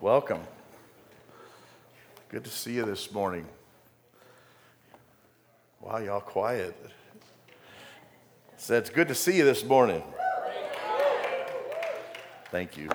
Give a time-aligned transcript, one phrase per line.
[0.00, 0.40] Welcome.
[2.30, 3.46] Good to see you this morning.
[5.78, 6.74] Wow, y'all quiet.
[8.56, 10.02] Said it's good to see you this morning.
[12.50, 12.88] Thank you.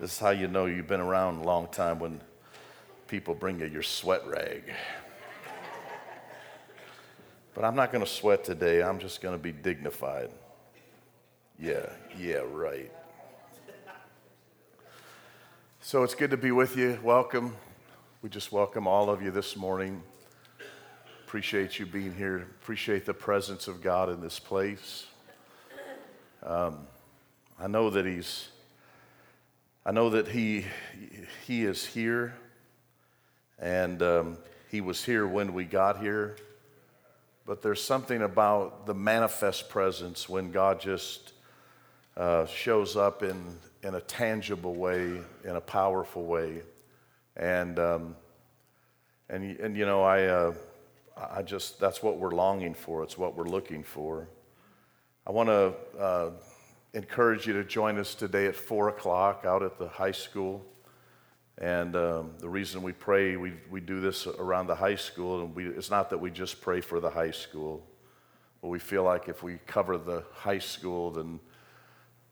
[0.00, 2.20] This is how you know you've been around a long time when
[3.06, 4.64] people bring you your sweat rag.
[7.54, 8.82] But I'm not going to sweat today.
[8.82, 10.30] I'm just going to be dignified.
[11.60, 12.90] Yeah, yeah, right.
[15.86, 16.98] So it's good to be with you.
[17.02, 17.54] Welcome.
[18.22, 20.02] We just welcome all of you this morning.
[21.26, 22.38] Appreciate you being here.
[22.62, 25.04] Appreciate the presence of God in this place.
[26.42, 26.86] Um,
[27.60, 28.48] I know that He's.
[29.84, 30.64] I know that He
[31.46, 32.32] He is here,
[33.58, 34.38] and um,
[34.70, 36.36] He was here when we got here.
[37.44, 41.34] But there's something about the manifest presence when God just
[42.16, 46.62] uh, shows up in in a tangible way, in a powerful way.
[47.36, 48.16] And, um,
[49.28, 50.54] and, and you know, I, uh,
[51.16, 53.02] I just, that's what we're longing for.
[53.02, 54.26] It's what we're looking for.
[55.26, 56.30] I want to uh,
[56.94, 60.64] encourage you to join us today at 4 o'clock out at the high school.
[61.58, 65.54] And um, the reason we pray, we, we do this around the high school, and
[65.54, 67.86] we, it's not that we just pray for the high school,
[68.62, 71.38] but we feel like if we cover the high school, then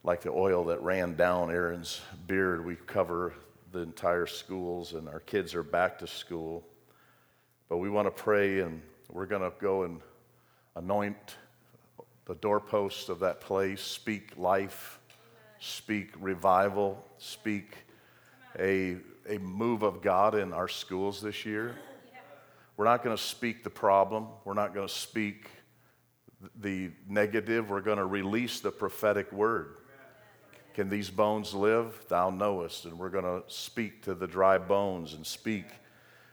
[0.03, 2.65] like the oil that ran down Aaron's beard.
[2.65, 3.33] We cover
[3.71, 6.63] the entire schools, and our kids are back to school.
[7.69, 10.01] But we want to pray, and we're going to go and
[10.75, 11.37] anoint
[12.25, 14.99] the doorposts of that place, speak life,
[15.59, 17.77] speak revival, speak
[18.59, 21.75] a, a move of God in our schools this year.
[22.75, 24.27] We're not going to speak the problem.
[24.45, 25.47] We're not going to speak
[26.59, 27.69] the negative.
[27.69, 29.77] We're going to release the prophetic word.
[30.73, 32.05] Can these bones live?
[32.07, 32.85] Thou knowest.
[32.85, 35.65] And we're going to speak to the dry bones and speak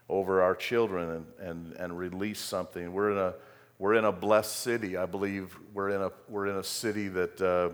[0.08, 2.92] over our children and, and, and release something.
[2.92, 3.34] We're in, a,
[3.78, 4.96] we're in a blessed city.
[4.96, 7.70] I believe we're in a, we're in a city that uh,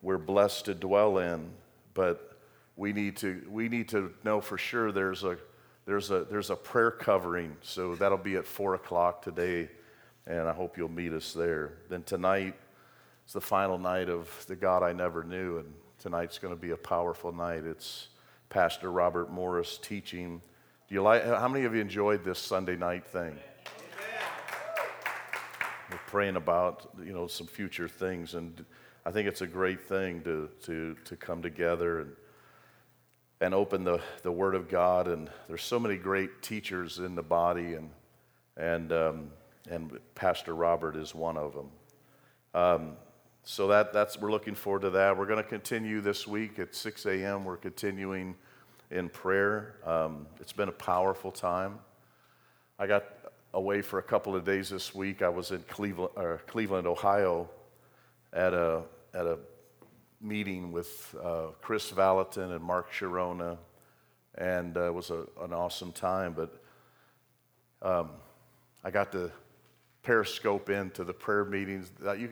[0.00, 1.50] we're blessed to dwell in,
[1.92, 2.38] but
[2.76, 5.36] we need to, we need to know for sure there's a,
[5.84, 7.56] there's, a, there's a prayer covering.
[7.60, 9.68] So that'll be at 4 o'clock today,
[10.26, 11.74] and I hope you'll meet us there.
[11.90, 12.54] Then tonight
[13.26, 15.72] is the final night of The God I Never Knew, and
[16.06, 17.64] Tonight's going to be a powerful night.
[17.64, 18.10] It's
[18.48, 20.40] Pastor Robert Morris teaching.
[20.88, 21.24] Do you like?
[21.24, 23.36] How many of you enjoyed this Sunday night thing?
[25.90, 28.64] We're praying about you know some future things, and
[29.04, 32.12] I think it's a great thing to to to come together and
[33.40, 35.08] and open the the Word of God.
[35.08, 37.90] And there's so many great teachers in the body, and
[38.56, 39.30] and um,
[39.68, 41.70] and Pastor Robert is one of them.
[42.54, 42.96] Um,
[43.48, 45.16] so that, that's we're looking forward to that.
[45.16, 47.44] We're going to continue this week at 6 a.m.
[47.44, 48.34] We're continuing
[48.90, 49.76] in prayer.
[49.86, 51.78] Um, it's been a powerful time.
[52.76, 53.04] I got
[53.54, 55.22] away for a couple of days this week.
[55.22, 57.48] I was in Cleveland, Cleveland Ohio,
[58.32, 58.82] at a
[59.14, 59.38] at a
[60.20, 63.58] meeting with uh, Kris Vallotton and Mark Chironna,
[64.34, 66.34] and uh, it was a, an awesome time.
[66.34, 66.60] But
[67.80, 68.10] um,
[68.82, 69.30] I got to
[70.06, 71.90] periscope into the prayer meetings.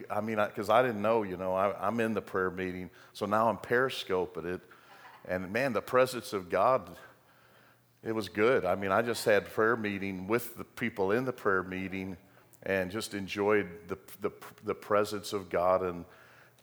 [0.09, 2.89] I mean, because I, I, didn't know, you know, I, am in the prayer meeting,
[3.11, 4.61] so now I'm periscoping it,
[5.27, 6.89] and man, the presence of God,
[8.01, 8.63] it was good.
[8.63, 12.15] I mean, I just had prayer meeting with the people in the prayer meeting,
[12.63, 14.31] and just enjoyed the the,
[14.63, 16.05] the presence of God, and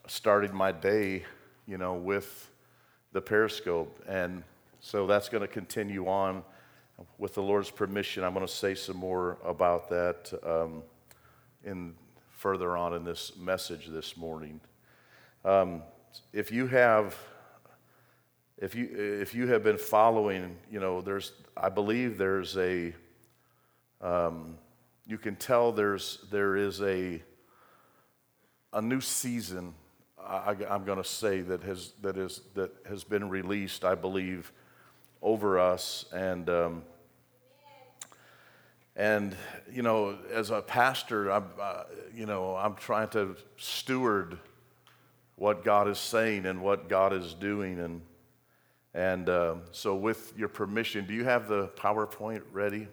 [0.06, 1.24] started my day,
[1.66, 2.48] you know, with
[3.12, 4.44] the periscope, and
[4.80, 6.42] so that's going to continue on.
[7.18, 10.32] With the Lord's permission, I'm going to say some more about that.
[10.42, 10.82] Um,
[11.64, 11.94] in
[12.30, 14.60] further on in this message this morning.
[15.44, 15.82] Um,
[16.32, 17.16] if you have
[18.58, 22.94] if you if you have been following, you know, there's I believe there's a
[24.00, 24.58] um,
[25.06, 27.22] you can tell there's there is a
[28.72, 29.74] a new season.
[30.24, 33.84] I, am going to say that has that is that has been released.
[33.84, 34.52] I believe
[35.20, 36.48] over us and.
[36.48, 36.82] Um,
[38.94, 39.34] and,
[39.72, 41.84] you know, as a pastor, I'm, uh,
[42.14, 44.38] you know, I'm trying to steward
[45.36, 47.80] what God is saying and what God is doing.
[47.80, 48.02] And,
[48.92, 52.86] and uh, so, with your permission, do you have the PowerPoint ready?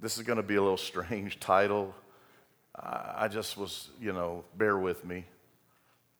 [0.00, 1.94] This is going to be a little strange title.
[2.74, 5.24] I just was, you know, bear with me.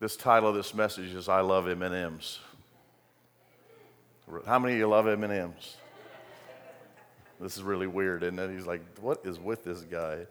[0.01, 2.39] This title of this message is I Love M&Ms.
[4.47, 5.77] How many of you love M&Ms?
[7.41, 8.23] This is really weird.
[8.23, 10.27] And then he's like, what is with this guy?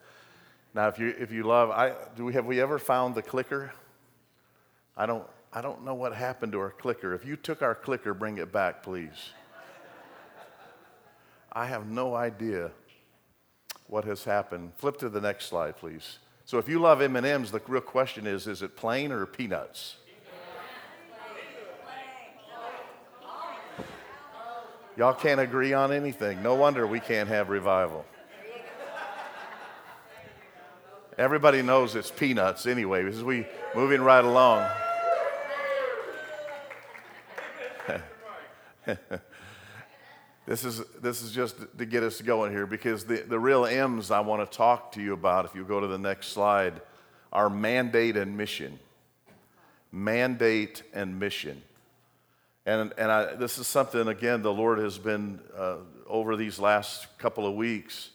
[0.73, 3.71] Now, if you, if you love, I, do we, have we ever found the clicker?
[4.95, 7.13] I don't, I don't know what happened to our clicker.
[7.13, 9.31] If you took our clicker, bring it back, please.
[11.51, 12.69] I have no idea
[13.87, 14.73] what has happened.
[14.77, 16.19] Flip to the next slide, please.
[16.45, 19.95] So if you love M&Ms, the real question is, is it plain or peanuts?
[24.99, 26.43] Y'all can't agree on anything.
[26.43, 28.05] No wonder we can't have revival.
[31.17, 34.69] Everybody knows it's peanuts anyway, as we moving right along.
[40.45, 44.11] this is this is just to get us going here because the, the real M's
[44.11, 46.81] I want to talk to you about, if you go to the next slide,
[47.31, 48.77] are mandate and mission.
[49.93, 51.61] Mandate and mission.
[52.69, 57.07] And, and I, this is something, again, the Lord has been, uh, over these last
[57.17, 58.11] couple of weeks,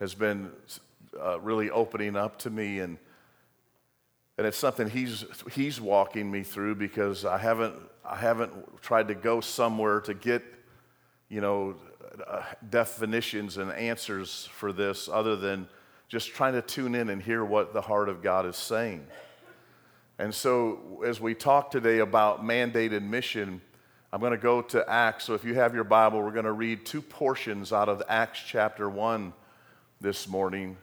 [0.00, 0.50] has been
[1.20, 2.78] uh, really opening up to me.
[2.78, 2.96] And,
[4.38, 7.74] and it's something he's, he's walking me through because I haven't,
[8.06, 10.42] I haven't tried to go somewhere to get,
[11.28, 11.76] you know,
[12.26, 15.68] uh, definitions and answers for this other than
[16.08, 19.06] just trying to tune in and hear what the heart of God is saying.
[20.18, 23.60] And so, as we talk today about mandated mission,
[24.12, 25.24] I'm going to go to Acts.
[25.24, 28.40] So, if you have your Bible, we're going to read two portions out of Acts
[28.44, 29.32] chapter 1
[30.00, 30.76] this morning.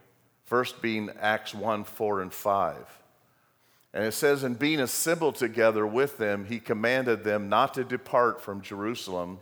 [0.46, 2.76] First being Acts 1 4 and 5.
[3.92, 8.40] And it says, And being assembled together with them, he commanded them not to depart
[8.40, 9.38] from Jerusalem,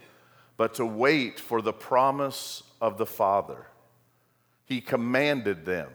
[0.57, 3.67] but to wait for the promise of the Father.
[4.65, 5.91] He commanded them,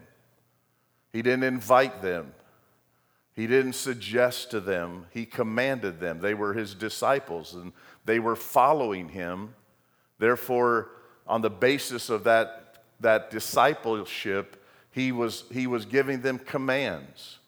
[1.12, 2.32] he didn't invite them.
[3.40, 6.20] He didn't suggest to them, he commanded them.
[6.20, 7.72] They were his disciples and
[8.04, 9.54] they were following him.
[10.18, 10.90] Therefore,
[11.26, 17.38] on the basis of that, that discipleship, he was, he was giving them commands.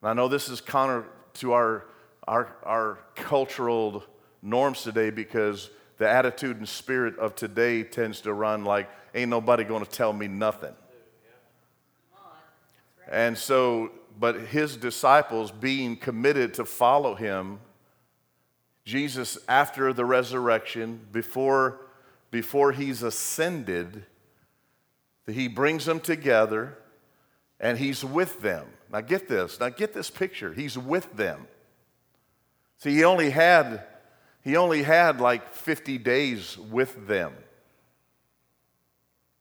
[0.00, 1.86] And I know this is counter to our,
[2.28, 4.04] our, our cultural
[4.42, 9.64] norms today because the attitude and spirit of today tends to run like, ain't nobody
[9.64, 10.74] going to tell me nothing.
[13.10, 13.90] And so
[14.22, 17.58] but his disciples being committed to follow him,
[18.84, 21.80] Jesus, after the resurrection, before,
[22.30, 24.06] before he's ascended,
[25.26, 26.78] he brings them together
[27.58, 28.68] and he's with them.
[28.92, 29.58] Now, get this.
[29.58, 30.52] Now, get this picture.
[30.52, 31.48] He's with them.
[32.78, 33.82] See, he only had,
[34.44, 37.32] he only had like 50 days with them.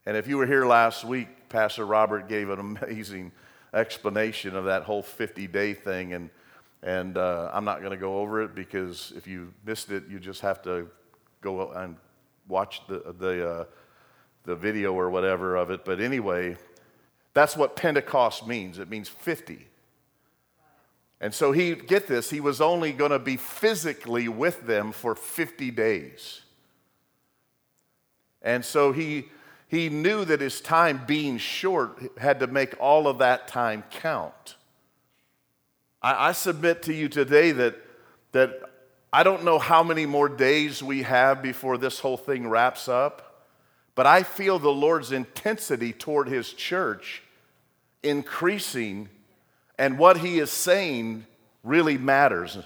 [0.07, 3.31] And if you were here last week, Pastor Robert gave an amazing
[3.73, 6.13] explanation of that whole 50 day thing.
[6.13, 6.29] And,
[6.83, 10.19] and uh, I'm not going to go over it because if you missed it, you
[10.19, 10.89] just have to
[11.41, 11.95] go and
[12.47, 13.65] watch the, the, uh,
[14.43, 15.85] the video or whatever of it.
[15.85, 16.57] But anyway,
[17.33, 19.67] that's what Pentecost means it means 50.
[21.21, 25.13] And so he, get this, he was only going to be physically with them for
[25.13, 26.41] 50 days.
[28.41, 29.29] And so he
[29.71, 34.57] he knew that his time being short had to make all of that time count.
[36.01, 37.77] I, I submit to you today that,
[38.33, 38.59] that
[39.13, 43.45] I don't know how many more days we have before this whole thing wraps up,
[43.95, 47.23] but I feel the Lord's intensity toward his church
[48.03, 49.07] increasing,
[49.77, 51.25] and what he is saying
[51.63, 52.57] really matters.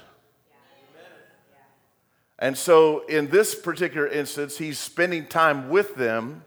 [2.39, 6.41] And so, in this particular instance, he's spending time with them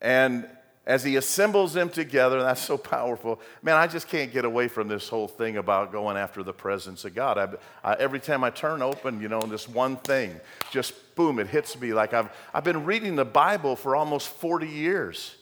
[0.00, 0.48] and
[0.86, 3.40] as he assembles them together, that's so powerful.
[3.60, 7.04] Man, I just can't get away from this whole thing about going after the presence
[7.04, 7.38] of God.
[7.82, 11.48] I, I, every time I turn open, you know, this one thing, just boom, it
[11.48, 15.34] hits me like I've, I've been reading the Bible for almost 40 years.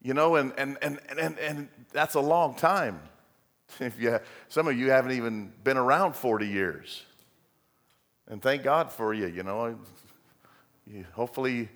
[0.00, 3.00] You know, and, and, and, and, and that's a long time.
[3.80, 7.02] If you, some of you haven't even been around 40 years.
[8.28, 9.76] And thank God for you, you know.
[11.14, 11.68] Hopefully,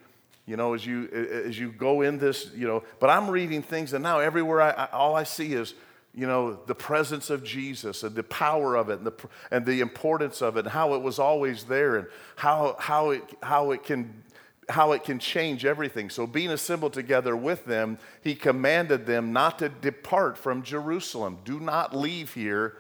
[0.50, 1.06] you know, as you,
[1.46, 4.70] as you go in this, you know, but I'm reading things and now everywhere I,
[4.70, 5.74] I, all I see is,
[6.12, 9.80] you know, the presence of Jesus and the power of it and the, and the
[9.80, 13.84] importance of it and how it was always there and how, how, it, how, it
[13.84, 14.24] can,
[14.68, 16.10] how it can change everything.
[16.10, 21.38] So, being assembled together with them, he commanded them not to depart from Jerusalem.
[21.44, 22.76] Do not leave here.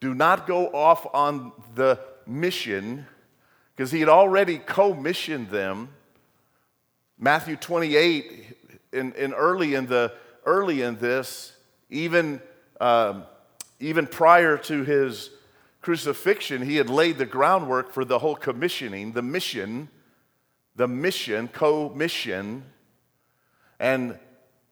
[0.00, 3.06] Do not go off on the mission
[3.74, 5.88] because he had already co-missioned them
[7.18, 8.56] Matthew 28,
[8.92, 10.12] in, in early in the
[10.44, 11.52] early in this,
[11.88, 12.40] even
[12.80, 13.24] um,
[13.80, 15.30] even prior to his
[15.80, 19.88] crucifixion, he had laid the groundwork for the whole commissioning, the mission,
[20.74, 22.64] the mission, co-mission,
[23.80, 24.18] and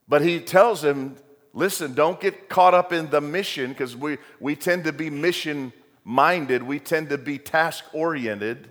[0.07, 1.17] but he tells him,
[1.55, 5.73] listen, don't get caught up in the mission because we we tend to be mission
[6.05, 6.63] minded.
[6.63, 8.71] We tend to be task oriented.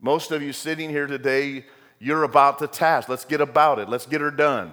[0.00, 1.64] Most of you sitting here today,
[2.04, 3.08] you're about the task.
[3.08, 3.88] Let's get about it.
[3.88, 4.72] Let's get her done.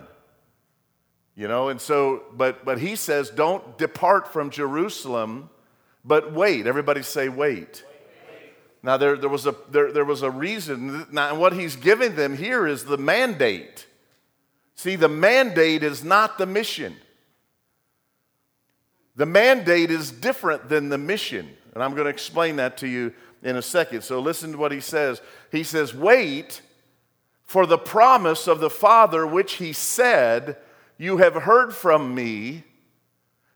[1.33, 5.49] You know, and so, but but he says, don't depart from Jerusalem,
[6.03, 6.67] but wait.
[6.67, 7.85] Everybody say, wait.
[8.83, 11.07] Now there, there, was a, there, there was a reason.
[11.11, 13.85] Now, what he's giving them here is the mandate.
[14.75, 16.97] See, the mandate is not the mission.
[19.15, 21.47] The mandate is different than the mission.
[21.73, 24.01] And I'm going to explain that to you in a second.
[24.01, 25.21] So listen to what he says.
[25.51, 26.61] He says, Wait
[27.51, 30.55] for the promise of the Father, which he said,
[30.97, 32.63] You have heard from me.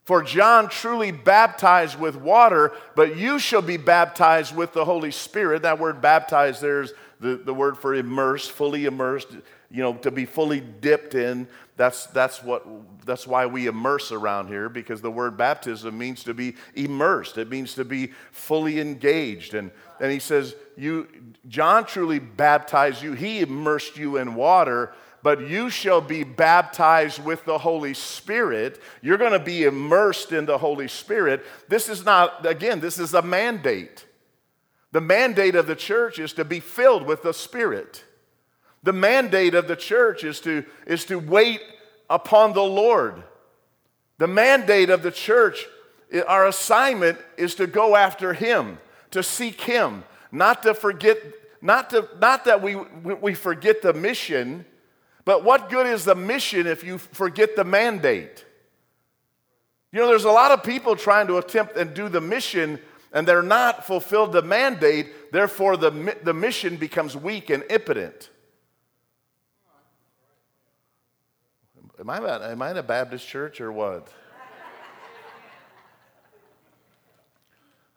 [0.04, 5.62] For John truly baptized with water, but you shall be baptized with the Holy Spirit.
[5.62, 9.28] That word baptized, there's the, the word for immersed, fully immersed,
[9.70, 11.48] you know, to be fully dipped in.
[11.76, 12.66] That's, that's, what,
[13.04, 17.38] that's why we immerse around here, because the word baptism means to be immersed.
[17.38, 19.54] It means to be fully engaged.
[19.54, 19.70] And,
[20.00, 21.08] and he says, you,
[21.48, 24.92] John truly baptized you, he immersed you in water
[25.26, 28.80] but you shall be baptized with the Holy Spirit.
[29.02, 31.44] You're going to be immersed in the Holy Spirit.
[31.68, 34.06] This is not, again, this is a mandate.
[34.92, 38.04] The mandate of the church is to be filled with the Spirit.
[38.86, 41.60] The mandate of the church is to, is to wait
[42.08, 43.22] upon the Lord.
[44.18, 45.66] The mandate of the church,
[46.26, 48.78] our assignment is to go after Him,
[49.10, 51.18] to seek Him, not to forget,
[51.60, 54.64] not, to, not that we, we forget the mission
[55.26, 58.46] but what good is the mission if you forget the mandate?
[59.92, 62.78] You know, there's a lot of people trying to attempt and do the mission
[63.12, 68.30] and they're not fulfilled the mandate, therefore the, the mission becomes weak and impotent.
[71.98, 74.08] Am I, am I in a Baptist church or what?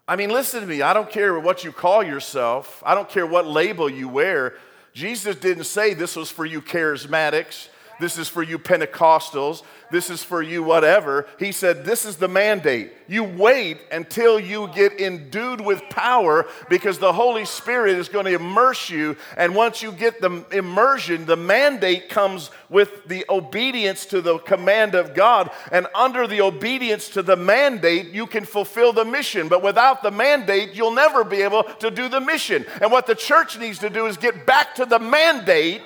[0.07, 0.81] I mean, listen to me.
[0.81, 4.55] I don't care what you call yourself, I don't care what label you wear.
[4.93, 7.67] Jesus didn't say this was for you charismatics,
[7.99, 11.27] this is for you Pentecostals, this is for you whatever.
[11.39, 12.93] He said, This is the mandate.
[13.07, 18.35] You wait until you get endued with power because the Holy Spirit is going to
[18.35, 19.17] immerse you.
[19.35, 24.93] And once you get the immersion, the mandate comes with the obedience to the command
[24.93, 25.49] of God.
[25.71, 29.47] And under the obedience to the mandate, you can fulfill the mission.
[29.47, 32.65] But without the mandate, you'll never be able to do the mission.
[32.79, 35.81] And what the church needs to do is get back to the mandate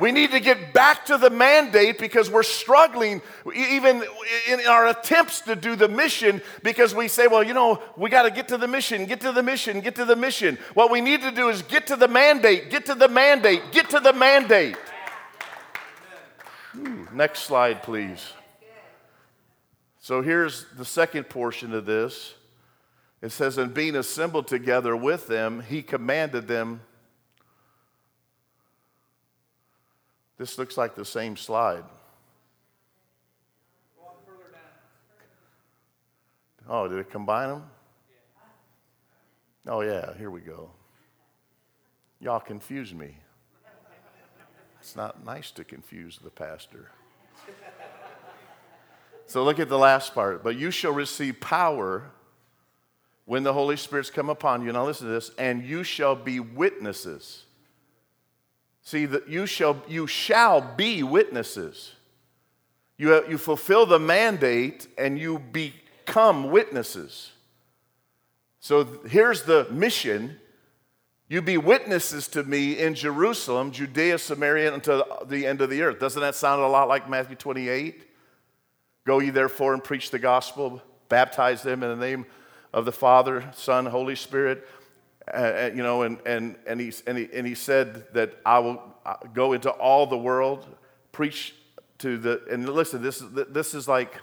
[0.00, 3.20] We need to get back to the mandate because we're struggling
[3.54, 4.04] even
[4.48, 8.22] in our attempts to do the mission because we say, well, you know, we got
[8.22, 10.58] to get to the mission, get to the mission, get to the mission.
[10.74, 13.90] What we need to do is get to the mandate, get to the mandate, get
[13.90, 14.76] to the mandate.
[17.12, 18.32] Next slide, please.
[20.00, 22.34] So here's the second portion of this.
[23.20, 26.82] It says, And being assembled together with them, he commanded them
[30.38, 31.84] This looks like the same slide.
[36.68, 37.70] Oh, did it combine them?
[39.66, 40.70] Oh, yeah, here we go.
[42.20, 43.16] Y'all confuse me.
[44.80, 46.90] It's not nice to confuse the pastor.
[49.26, 50.42] So look at the last part.
[50.42, 52.10] But you shall receive power
[53.26, 54.72] when the Holy Spirit's come upon you.
[54.72, 55.30] Now listen to this.
[55.36, 57.44] And you shall be witnesses
[58.88, 61.92] See, that you shall, you shall be witnesses.
[62.96, 67.32] You, you fulfill the mandate and you become witnesses.
[68.60, 70.38] So here's the mission
[71.28, 75.98] you be witnesses to me in Jerusalem, Judea, Samaria, unto the end of the earth.
[76.00, 78.08] Doesn't that sound a lot like Matthew 28?
[79.06, 80.80] Go ye therefore and preach the gospel,
[81.10, 82.24] baptize them in the name
[82.72, 84.66] of the Father, Son, Holy Spirit.
[85.34, 88.82] Uh, you know, and, and, and, he, and, he, and he said that I will
[89.04, 90.66] uh, go into all the world,
[91.12, 91.54] preach
[91.98, 94.14] to the, and listen, this, this is like,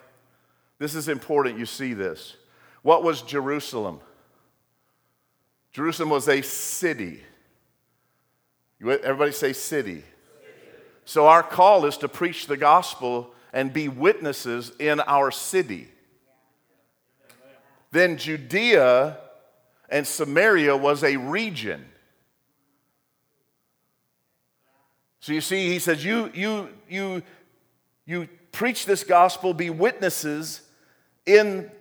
[0.79, 2.35] this is important you see this.
[2.81, 3.99] What was Jerusalem?
[5.73, 7.21] Jerusalem was a city.
[8.81, 10.03] Everybody say city.
[11.03, 15.87] So our call is to preach the gospel and be witnesses in our city.
[17.91, 19.17] Then Judea
[19.89, 21.85] and Samaria was a region.
[25.19, 27.23] So you see, he says, you, you, you,
[28.05, 30.61] you preach this gospel, be witnesses
[31.25, 31.71] in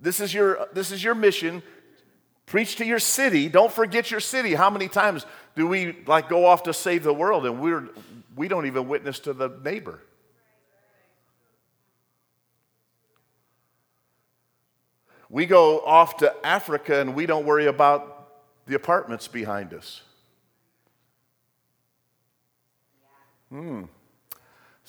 [0.00, 1.62] this is your this is your mission.
[2.44, 3.48] Preach to your city.
[3.48, 4.54] Don't forget your city.
[4.54, 7.88] How many times do we like go off to save the world and we're
[8.36, 10.00] we don't even witness to the neighbor?
[15.28, 18.28] We go off to Africa and we don't worry about
[18.66, 20.02] the apartments behind us.
[23.50, 23.84] Hmm.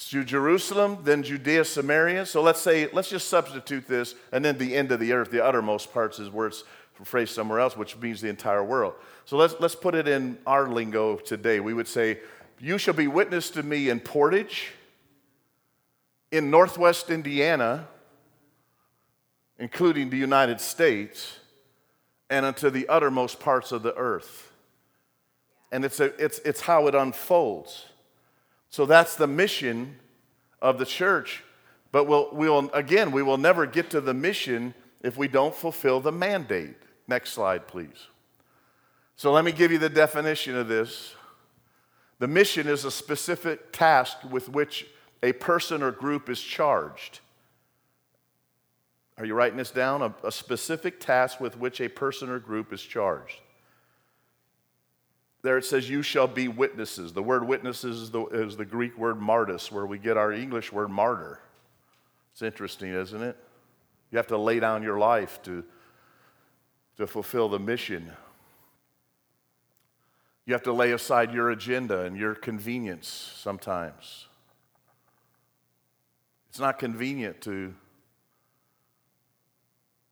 [0.10, 2.26] To Jerusalem, then Judea, Samaria.
[2.26, 5.44] So let's say, let's just substitute this, and then the end of the earth, the
[5.44, 6.64] uttermost parts is where it's
[7.04, 8.94] phrased somewhere else, which means the entire world.
[9.26, 11.60] So let's, let's put it in our lingo today.
[11.60, 12.20] We would say,
[12.60, 14.74] You shall be witness to me in Portage,
[16.32, 17.88] in Northwest Indiana,
[19.60, 21.40] including the United States,
[22.30, 24.52] and unto the uttermost parts of the earth.
[25.72, 27.86] And it's, a, it's, it's how it unfolds.
[28.70, 29.98] So that's the mission
[30.62, 31.44] of the church.
[31.92, 36.00] But we'll, we'll, again, we will never get to the mission if we don't fulfill
[36.00, 36.76] the mandate.
[37.08, 38.08] Next slide, please.
[39.16, 41.16] So let me give you the definition of this.
[42.20, 44.88] The mission is a specific task with which
[45.24, 47.20] a person or group is charged.
[49.18, 50.02] Are you writing this down?
[50.02, 53.40] A, a, specific task with which a person or group is charged.
[55.42, 57.14] There it says, You shall be witnesses.
[57.14, 60.72] The word witnesses is the, is the Greek word martyrs, where we get our English
[60.72, 61.40] word martyr.
[62.32, 63.38] It's interesting, isn't it?
[64.12, 65.64] You have to lay down your life to,
[66.98, 68.12] to fulfill the mission.
[70.46, 74.28] You have to lay aside your agenda and your convenience sometimes.
[76.50, 77.74] It's not convenient to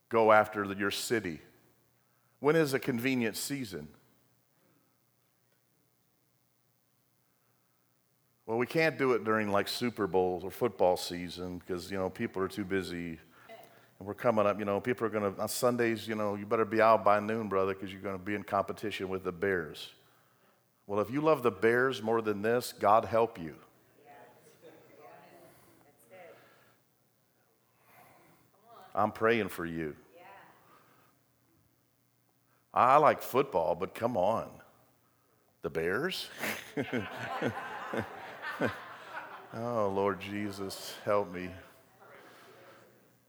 [0.08, 1.40] go after your city.
[2.40, 3.88] When is a convenient season?
[8.46, 12.08] Well, we can't do it during like Super Bowls or football season because, you know,
[12.08, 13.18] people are too busy.
[13.98, 16.46] And we're coming up, you know, people are going to, on Sundays, you know, you
[16.46, 19.32] better be out by noon, brother, because you're going to be in competition with the
[19.32, 19.90] Bears.
[20.86, 23.56] Well, if you love the Bears more than this, God help you.
[28.96, 29.94] I'm praying for you.
[32.72, 34.48] I like football, but come on.
[35.62, 36.28] The Bears?
[39.54, 41.50] oh, Lord Jesus, help me.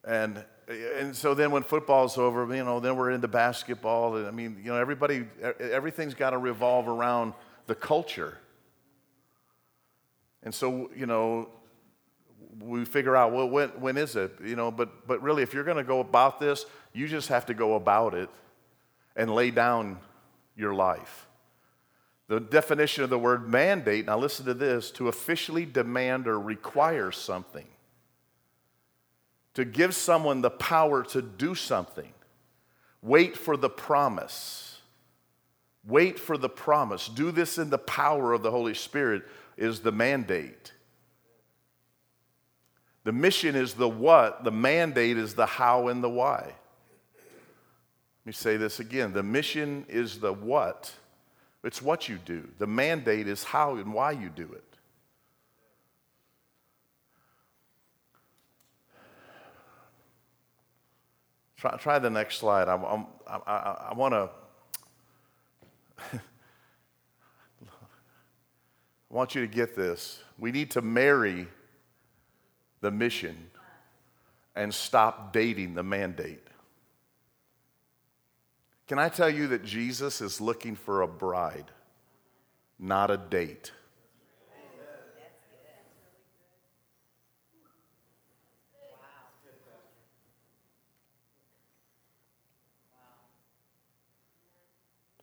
[0.04, 4.18] And and so then when football's over, you know, then we're into basketball.
[4.18, 5.26] And I mean, you know, everybody,
[5.60, 7.34] everything's got to revolve around
[7.68, 8.38] the culture.
[10.44, 11.50] And so, you know,
[12.60, 14.34] we figure out, well, when, when is it?
[14.44, 17.46] You know, but, but really, if you're going to go about this, you just have
[17.48, 18.30] to go about it
[19.16, 20.00] and lay down
[20.56, 21.28] your life.
[22.28, 27.12] The definition of the word mandate, now listen to this, to officially demand or require
[27.12, 27.68] something.
[29.54, 32.12] To give someone the power to do something.
[33.02, 34.80] Wait for the promise.
[35.86, 37.08] Wait for the promise.
[37.08, 39.24] Do this in the power of the Holy Spirit
[39.56, 40.74] is the mandate.
[43.08, 46.42] The mission is the what, the mandate is the how and the why.
[46.44, 46.54] Let
[48.26, 49.14] me say this again.
[49.14, 50.92] The mission is the what,
[51.64, 52.50] it's what you do.
[52.58, 54.78] The mandate is how and why you do it.
[61.56, 62.68] Try, try the next slide.
[62.68, 64.30] I'm, I'm, i I want to.
[69.10, 70.22] I want you to get this.
[70.38, 71.48] We need to marry
[72.82, 73.50] the mission
[74.56, 76.48] and stop dating the mandate.
[78.88, 81.72] Can I tell you that Jesus is looking for a bride,
[82.80, 83.72] not a date?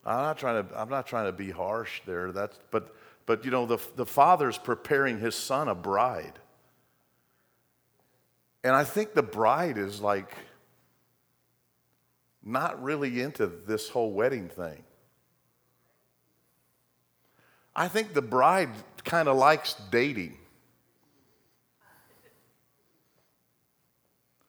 [0.06, 2.30] I'm not trying to, I'm not trying to be harsh there.
[2.30, 6.38] That's, but, but you know, the, the father's preparing his son a bride.
[8.64, 10.34] And I think the bride is like
[12.42, 14.82] not really into this whole wedding thing.
[17.76, 18.70] I think the bride
[19.04, 20.38] kind of likes dating.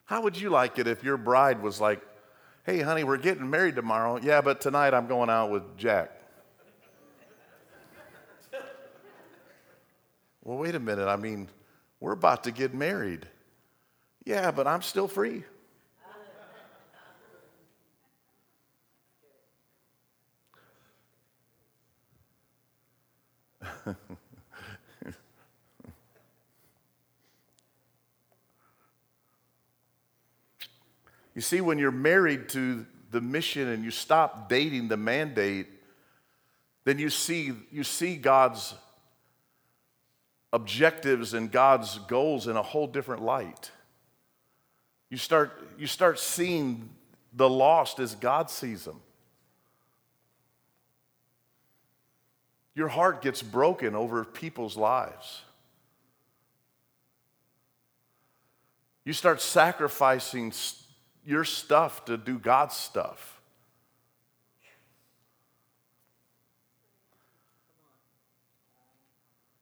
[0.06, 2.01] How would you like it if your bride was like,
[2.65, 4.17] hey, honey, we're getting married tomorrow.
[4.21, 6.12] Yeah, but tonight I'm going out with Jack.
[10.43, 11.08] well, wait a minute.
[11.08, 11.49] I mean,
[11.99, 13.28] we're about to get married.
[14.25, 15.43] Yeah, but I'm still free.
[31.35, 35.67] you see, when you're married to the mission and you stop dating the mandate,
[36.83, 38.73] then you see, you see God's
[40.51, 43.69] objectives and God's goals in a whole different light.
[45.15, 46.89] You start, you start seeing
[47.32, 48.99] the lost as God sees them.
[52.73, 55.41] Your heart gets broken over people's lives.
[59.06, 60.51] You start sacrificing
[61.25, 63.39] your stuff to do God's stuff.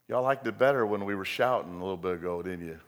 [0.08, 2.80] Y'all liked it better when we were shouting a little bit ago, didn't you?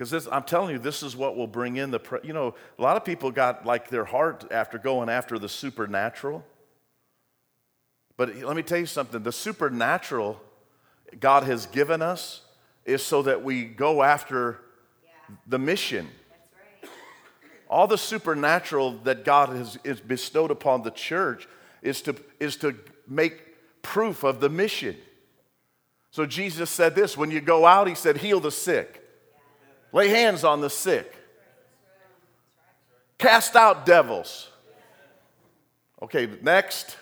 [0.00, 2.96] Because I'm telling you, this is what will bring in the, you know, a lot
[2.96, 6.42] of people got like their heart after going after the supernatural.
[8.16, 10.40] But let me tell you something the supernatural
[11.20, 12.40] God has given us
[12.86, 14.62] is so that we go after
[15.04, 15.36] yeah.
[15.46, 16.08] the mission.
[16.82, 16.90] Right.
[17.68, 21.46] All the supernatural that God has is bestowed upon the church
[21.82, 22.74] is to, is to
[23.06, 24.96] make proof of the mission.
[26.10, 28.99] So Jesus said this when you go out, he said, heal the sick.
[29.92, 31.14] Lay hands on the sick.
[33.18, 34.48] Cast out devils.
[36.02, 36.96] Okay, next.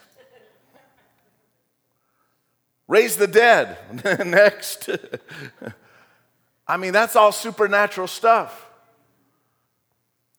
[2.88, 3.78] Raise the dead.
[4.26, 4.88] next.
[6.66, 8.66] I mean, that's all supernatural stuff.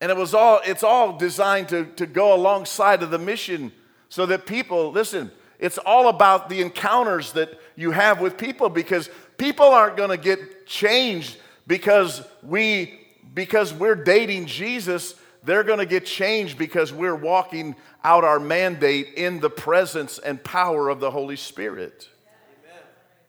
[0.02, 3.72] And it was all, it's all designed to, to go alongside of the mission
[4.10, 9.10] so that people, listen, it's all about the encounters that you have with people because
[9.38, 11.38] people aren't going to get changed
[11.70, 13.00] because we
[13.36, 19.14] because we're dating Jesus, they're going to get changed because we're walking out our mandate
[19.16, 22.10] in the presence and power of the Holy Spirit.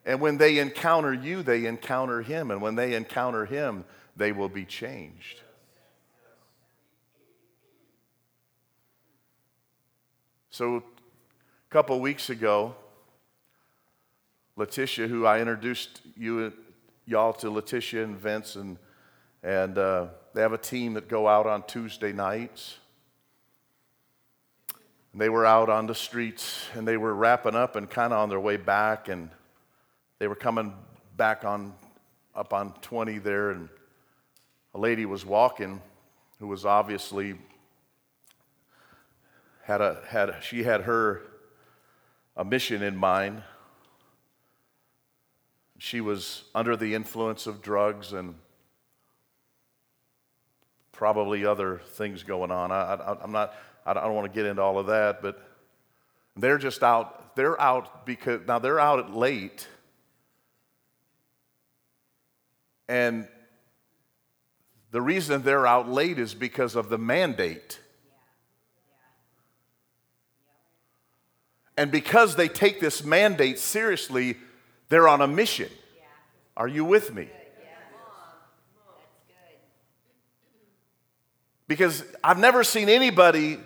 [0.07, 2.51] And when they encounter you, they encounter him.
[2.51, 3.85] And when they encounter him,
[4.17, 5.43] they will be changed.
[10.49, 10.83] So, a
[11.69, 12.75] couple weeks ago,
[14.57, 16.55] Letitia, who I introduced you
[17.11, 18.79] y'all to Letitia and Vince, and,
[19.43, 22.79] and uh, they have a team that go out on Tuesday nights.
[25.13, 28.21] And they were out on the streets and they were wrapping up and kind of
[28.21, 29.29] on their way back, and
[30.21, 30.73] they were coming
[31.17, 31.75] back on
[32.33, 33.69] up on 20 there, and
[34.73, 35.83] a lady was walking
[36.39, 37.35] who was obviously
[39.65, 41.23] had a had she had her
[42.37, 43.43] a mission in mind
[45.81, 48.35] she was under the influence of drugs and
[50.93, 52.71] probably other things going on.
[52.71, 53.55] I, am not,
[53.87, 55.43] I don't want to get into all of that, but
[56.37, 57.35] they're just out.
[57.35, 59.69] They're out because, now they're out late.
[62.87, 63.27] And
[64.91, 67.81] the reason they're out late is because of the mandate.
[71.79, 74.37] And because they take this mandate seriously,
[74.91, 75.71] they're on a mission.
[76.57, 77.29] Are you with me?
[81.67, 83.59] Because I've never seen anybody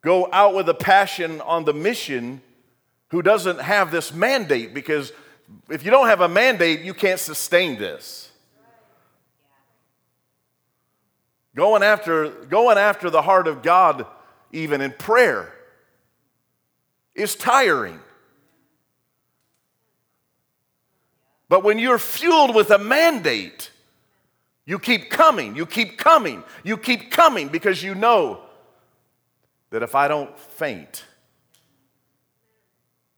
[0.00, 2.40] go out with a passion on the mission
[3.08, 4.72] who doesn't have this mandate.
[4.72, 5.12] Because
[5.68, 8.30] if you don't have a mandate, you can't sustain this.
[11.56, 14.06] Going after, going after the heart of God,
[14.52, 15.52] even in prayer,
[17.16, 17.98] is tiring.
[21.48, 23.70] But when you're fueled with a mandate,
[24.64, 28.40] you keep coming, you keep coming, you keep coming because you know
[29.70, 31.04] that if I don't faint,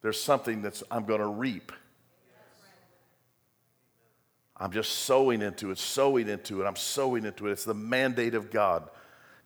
[0.03, 1.73] there's something that's I'm going to reap.
[4.59, 7.53] I'm just sowing into it, sowing into it, I'm sowing into it.
[7.53, 8.89] It's the mandate of God.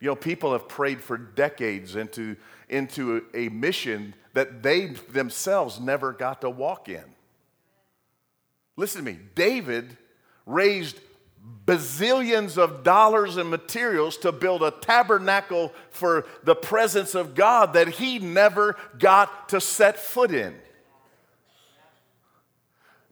[0.01, 2.37] You know, people have prayed for decades into,
[2.69, 7.05] into a, a mission that they themselves never got to walk in.
[8.83, 9.19] Listen to me.
[9.37, 9.97] David
[10.45, 10.99] raised
[11.65, 17.87] bazillions of dollars and materials to build a tabernacle for the presence of God that
[17.87, 20.53] he never got to set foot in.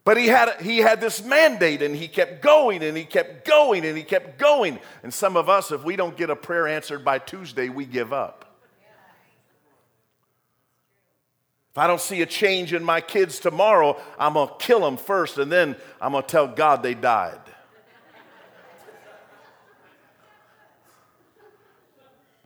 [0.03, 3.85] But he had, he had this mandate and he kept going and he kept going
[3.85, 4.81] and he kept going.
[5.05, 8.13] And some of us, if we don't get a prayer answered by Tuesday, we give
[8.13, 8.50] up.
[11.73, 14.97] If I don't see a change in my kids tomorrow, I'm going to kill them
[14.97, 17.39] first and then I'm going to tell God they died.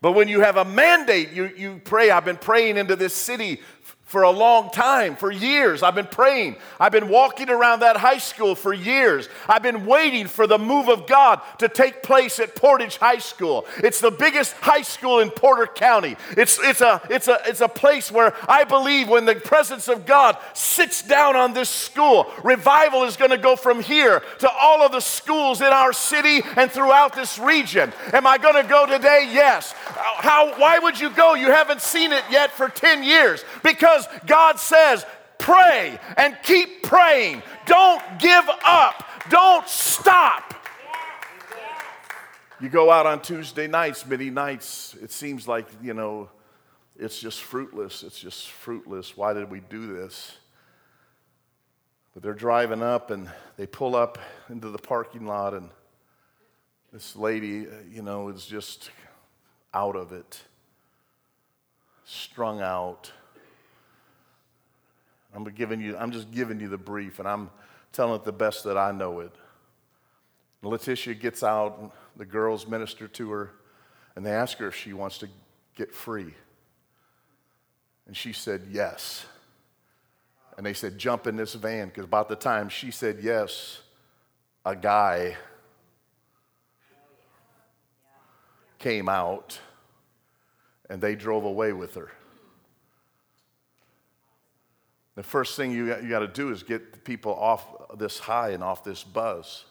[0.02, 2.10] But when you have a mandate, you, you pray.
[2.10, 3.62] I've been praying into this city
[4.04, 5.82] for a long time, for years.
[5.82, 6.56] I've been praying.
[6.78, 9.28] I've been walking around that high school for years.
[9.48, 13.66] I've been waiting for the move of God to take place at Portage High School.
[13.78, 16.16] It's the biggest high school in Porter County.
[16.36, 20.04] It's, it's, a, it's, a, it's a place where I believe when the presence of
[20.04, 24.82] God sits down on this school, revival is going to go from here to all
[24.82, 27.92] of the schools in our city and throughout this region.
[28.12, 29.30] Am I going to go today?
[29.32, 29.72] Yes.
[29.72, 31.34] How, why would you go?
[31.34, 33.44] You haven't seen it yet for 10 years.
[33.62, 35.06] Because because God says,
[35.38, 37.42] pray and keep praying.
[37.66, 39.04] Don't give up.
[39.30, 40.54] Don't stop.
[42.60, 46.30] You go out on Tuesday nights, many nights, it seems like, you know,
[46.96, 48.02] it's just fruitless.
[48.02, 49.16] It's just fruitless.
[49.16, 50.36] Why did we do this?
[52.14, 55.68] But they're driving up and they pull up into the parking lot, and
[56.92, 58.90] this lady, you know, is just
[59.74, 60.40] out of it,
[62.04, 63.10] strung out.
[65.34, 67.50] I'm giving you, I'm just giving you the brief, and I'm
[67.92, 69.32] telling it the best that I know it.
[70.62, 73.50] Letitia gets out, the girls minister to her,
[74.16, 75.28] and they ask her if she wants to
[75.74, 76.32] get free.
[78.06, 79.26] And she said yes.
[80.56, 83.80] And they said, jump in this van, because about the time she said yes,
[84.64, 85.36] a guy
[88.78, 89.58] came out
[90.88, 92.12] and they drove away with her.
[95.16, 98.62] The first thing you, you got to do is get people off this high and
[98.62, 99.64] off this buzz.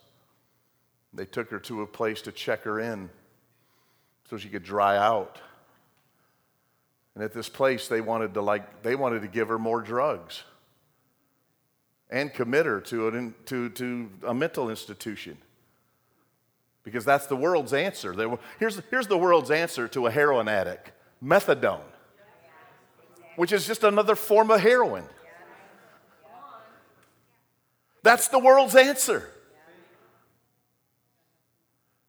[1.14, 3.10] They took her to a place to check her in
[4.30, 5.40] so she could dry out.
[7.16, 10.44] And at this place, they wanted to like they wanted to give her more drugs
[12.10, 15.38] and commit her to, an, to, to a mental institution.
[16.84, 18.16] Because that's the world's answer.
[18.16, 18.28] They,
[18.60, 20.92] here's, here's the world's answer to a heroin addict
[21.24, 21.82] methadone,
[23.36, 25.06] which is just another form of heroin.
[28.04, 29.30] That's the world's answer.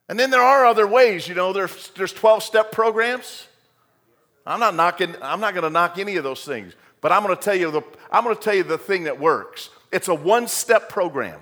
[0.08, 3.46] And then there are other ways, you know, there's, there's 12 step programs.
[4.46, 7.34] I'm not knocking, I'm not going to knock any of those things, but I'm going
[7.34, 9.70] to tell you the, I'm going to tell you the thing that works.
[9.90, 11.40] It's a one step program.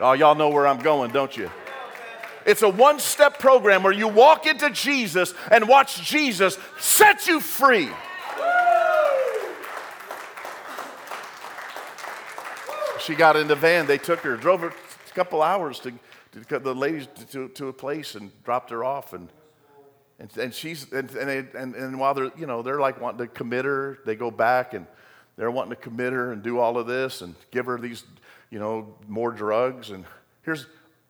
[0.00, 1.50] Oh, y'all know where I'm going, don't you?
[2.46, 7.40] It's a one step program where you walk into Jesus and watch Jesus set you
[7.40, 7.88] free.
[13.04, 13.86] She got in the van.
[13.86, 15.92] They took her, drove her a couple hours to,
[16.48, 19.12] to the ladies to, to a place and dropped her off.
[19.12, 19.28] And,
[20.18, 23.18] and, and she's, and, and, they, and, and while they're, you know, they're like wanting
[23.18, 24.86] to commit her, they go back and
[25.36, 28.04] they're wanting to commit her and do all of this and give her these,
[28.50, 29.90] you know, more drugs.
[29.90, 30.04] And
[30.42, 30.66] here's,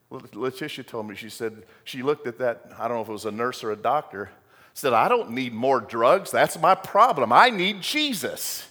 [0.09, 3.25] Letitia told me, she said, she looked at that, I don't know if it was
[3.25, 4.29] a nurse or a doctor,
[4.73, 6.31] said, I don't need more drugs.
[6.31, 7.31] That's my problem.
[7.31, 8.67] I need Jesus.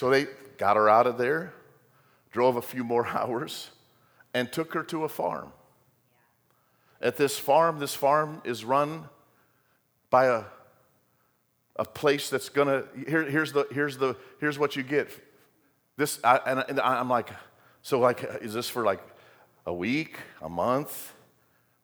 [0.00, 1.52] So they got her out of there,
[2.32, 3.68] drove a few more hours,
[4.32, 5.52] and took her to a farm.
[7.02, 9.10] At this farm, this farm is run
[10.08, 10.44] by a,
[11.76, 15.10] a place that's gonna, here, here's, the, here's, the, here's what you get.
[15.98, 17.28] This, I, and, and I'm like,
[17.82, 19.02] so like, is this for like
[19.66, 21.12] a week, a month?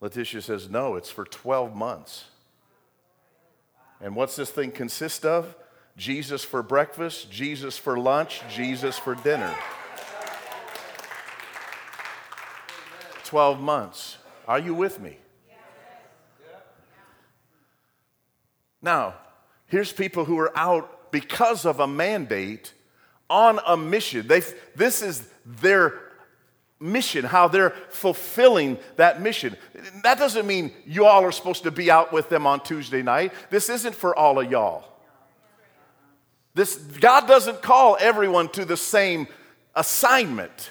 [0.01, 2.25] Letitia says, no, it's for 12 months.
[4.01, 5.55] And what's this thing consist of?
[5.97, 9.55] Jesus for breakfast, Jesus for lunch, Jesus for dinner.
[13.25, 14.19] 12 months.
[14.47, 15.19] Are you with me?
[18.83, 19.15] Now,
[19.67, 22.73] here's people who are out because of a mandate
[23.29, 24.29] on a mission.
[24.29, 24.43] They,
[24.77, 25.99] this is their
[26.79, 29.57] mission, how they're fulfilling that mission.
[30.03, 33.33] That doesn't mean you all are supposed to be out with them on Tuesday night.
[33.51, 34.85] This isn't for all of y'all.
[36.57, 39.29] This, God doesn't call everyone to the same
[39.75, 40.71] assignment.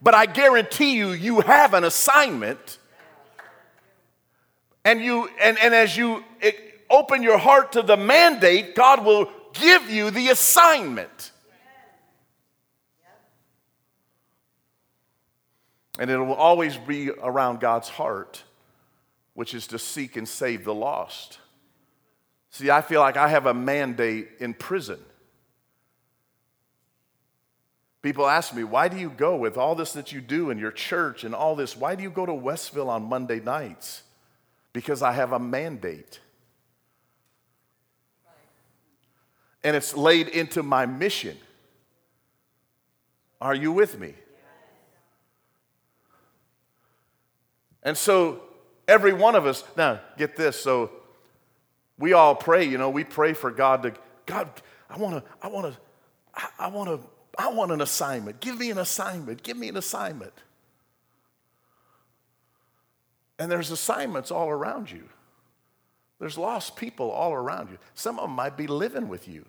[0.00, 2.78] But I guarantee you, you have an assignment.
[4.84, 6.22] And, you, and, and as you
[6.88, 11.32] open your heart to the mandate, God will give you the assignment.
[15.98, 18.44] And it will always be around God's heart,
[19.34, 21.40] which is to seek and save the lost.
[22.50, 24.98] See, I feel like I have a mandate in prison.
[28.02, 30.72] People ask me, why do you go with all this that you do in your
[30.72, 31.76] church and all this?
[31.76, 34.02] Why do you go to Westville on Monday nights?
[34.72, 36.18] Because I have a mandate.
[39.62, 41.36] And it's laid into my mission.
[43.40, 44.14] Are you with me?
[47.82, 48.42] And so
[48.88, 50.58] every one of us, now get this.
[50.60, 50.90] So
[52.00, 53.92] we all pray, you know, we pray for God to,
[54.26, 54.48] God,
[54.88, 55.80] I want to, I want to,
[56.58, 57.08] I want to,
[57.38, 58.40] I want an assignment.
[58.40, 59.42] Give me an assignment.
[59.42, 60.32] Give me an assignment.
[63.38, 65.04] And there's assignments all around you.
[66.18, 67.78] There's lost people all around you.
[67.94, 69.44] Some of them might be living with you.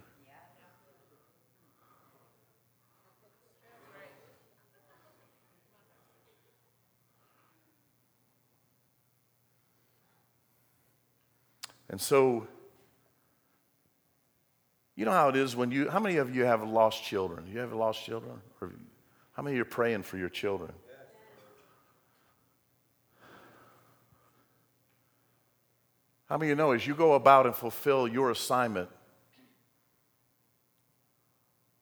[11.92, 12.48] And so,
[14.96, 17.48] you know how it is when you, how many of you have lost children?
[17.52, 18.42] You have lost children?
[18.62, 18.72] Or
[19.34, 20.72] how many are praying for your children?
[26.30, 28.90] How many of you know as you go about and fulfill your assignment,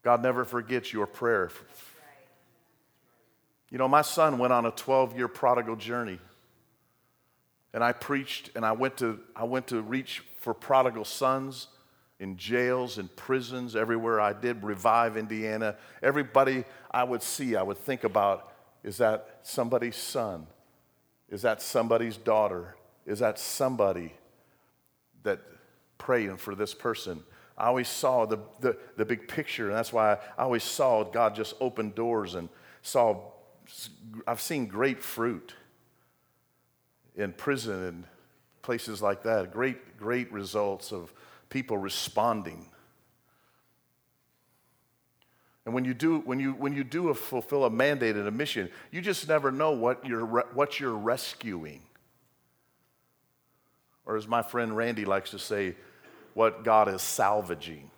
[0.01, 1.51] God never forgets your prayer.
[3.69, 6.17] You know, my son went on a 12 year prodigal journey.
[7.73, 11.67] And I preached and I went to, I went to reach for prodigal sons
[12.19, 15.77] in jails and prisons, everywhere I did, Revive Indiana.
[16.03, 18.51] Everybody I would see, I would think about
[18.83, 20.47] is that somebody's son?
[21.29, 22.75] Is that somebody's daughter?
[23.05, 24.13] Is that somebody
[25.23, 25.39] that
[25.97, 27.23] praying for this person?
[27.57, 31.35] I always saw the, the, the big picture, and that's why I always saw God
[31.35, 32.47] just open doors and
[32.81, 33.17] saw,
[34.25, 35.53] I've seen great fruit
[37.19, 38.03] in prison and
[38.61, 39.51] places like that.
[39.51, 41.13] Great, great results of
[41.49, 42.65] people responding.
[45.65, 48.31] And when you do, when you, when you do a, fulfill a mandate and a
[48.31, 51.83] mission, you just never know what you're, what you're rescuing.
[54.05, 55.75] Or as my friend Randy likes to say,
[56.33, 57.91] what God is salvaging.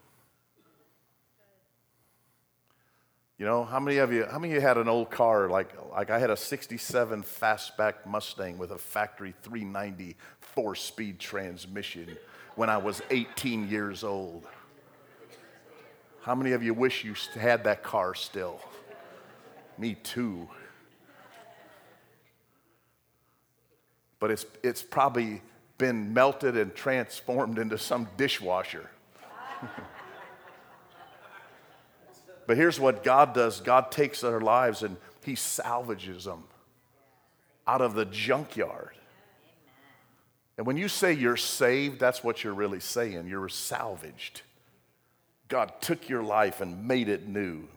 [3.42, 5.70] You know, how many of you, how many of you had an old car like,
[5.94, 12.18] like I had a 67 fastback Mustang with a factory 390 four speed transmission
[12.54, 14.46] when I was 18 years old?
[16.22, 18.60] How many of you wish you had that car still?
[19.76, 20.48] Me too.
[24.20, 25.42] But it's, it's probably
[25.80, 28.88] been melted and transformed into some dishwasher.
[32.52, 36.44] But here's what God does God takes our lives and He salvages them
[37.66, 38.92] out of the junkyard.
[40.58, 43.26] And when you say you're saved, that's what you're really saying.
[43.30, 44.42] You're salvaged.
[45.48, 47.70] God took your life and made it new.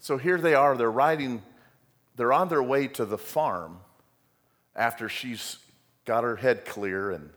[0.00, 1.40] So here they are, they're riding,
[2.16, 3.78] they're on their way to the farm
[4.74, 5.58] after she's
[6.04, 7.30] got her head clear and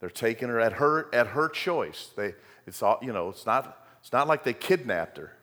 [0.00, 2.12] they're taking her at her at her choice.
[2.16, 2.34] They,
[2.66, 5.35] it's all, you know, it's not, it's not like they kidnapped her.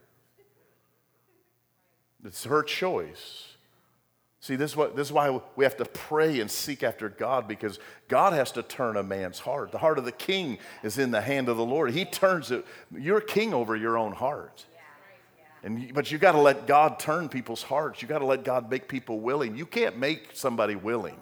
[2.25, 3.47] It's her choice.
[4.39, 7.47] See, this is, what, this is why we have to pray and seek after God
[7.47, 9.71] because God has to turn a man's heart.
[9.71, 11.91] The heart of the king is in the hand of the Lord.
[11.91, 12.65] He turns it.
[12.93, 14.65] You're king over your own heart.
[15.63, 18.01] And, but you got to let God turn people's hearts.
[18.01, 19.55] You got to let God make people willing.
[19.55, 21.17] You can't make somebody willing.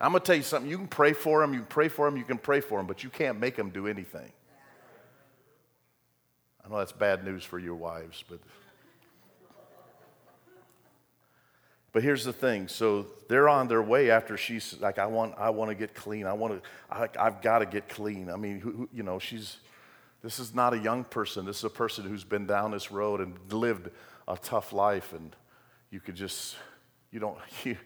[0.00, 0.70] I'm going to tell you something.
[0.70, 2.86] You can pray for them, you can pray for them, you can pray for them,
[2.86, 4.30] but you can't make them do anything.
[6.64, 8.38] I know that's bad news for your wives, but.
[11.92, 12.68] But here's the thing.
[12.68, 16.24] So they're on their way after she's like, I want, I want to get clean.
[16.26, 18.30] I want to, I, have got to get clean.
[18.30, 19.56] I mean, who, you know, she's,
[20.22, 21.44] this is not a young person.
[21.44, 23.90] This is a person who's been down this road and lived
[24.28, 25.12] a tough life.
[25.12, 25.34] And
[25.90, 26.56] you could just,
[27.10, 27.76] you don't, you,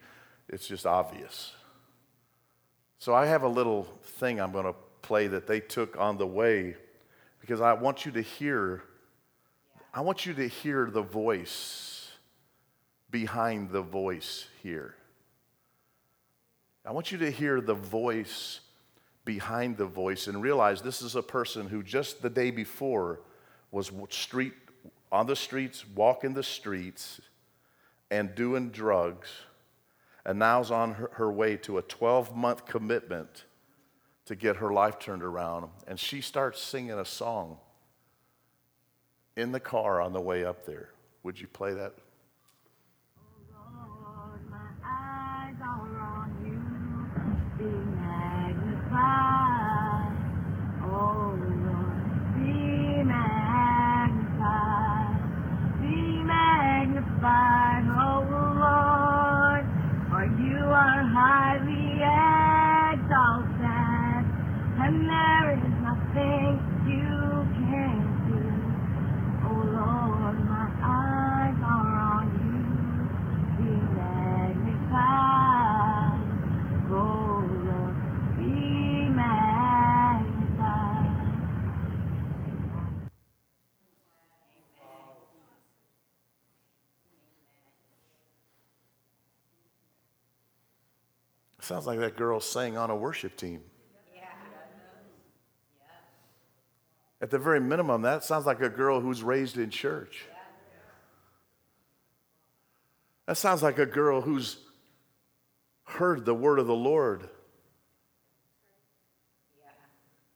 [0.50, 1.54] it's just obvious.
[2.98, 6.26] So I have a little thing I'm going to play that they took on the
[6.26, 6.76] way
[7.40, 8.82] because I want you to hear,
[9.94, 11.93] I want you to hear the voice
[13.14, 14.96] behind the voice here.
[16.84, 18.58] I want you to hear the voice
[19.24, 23.20] behind the voice and realize this is a person who just the day before
[23.70, 24.54] was street
[25.12, 27.20] on the streets, walking the streets
[28.10, 29.28] and doing drugs,
[30.26, 33.44] and now's on her, her way to a 12 month commitment
[34.24, 35.68] to get her life turned around.
[35.86, 37.58] And she starts singing a song
[39.36, 40.88] in the car on the way up there.
[41.22, 41.94] Would you play that?
[91.64, 93.62] Sounds like that girl sang on a worship team.
[97.22, 100.26] At the very minimum, that sounds like a girl who's raised in church.
[103.24, 104.58] That sounds like a girl who's
[105.84, 107.30] heard the word of the Lord.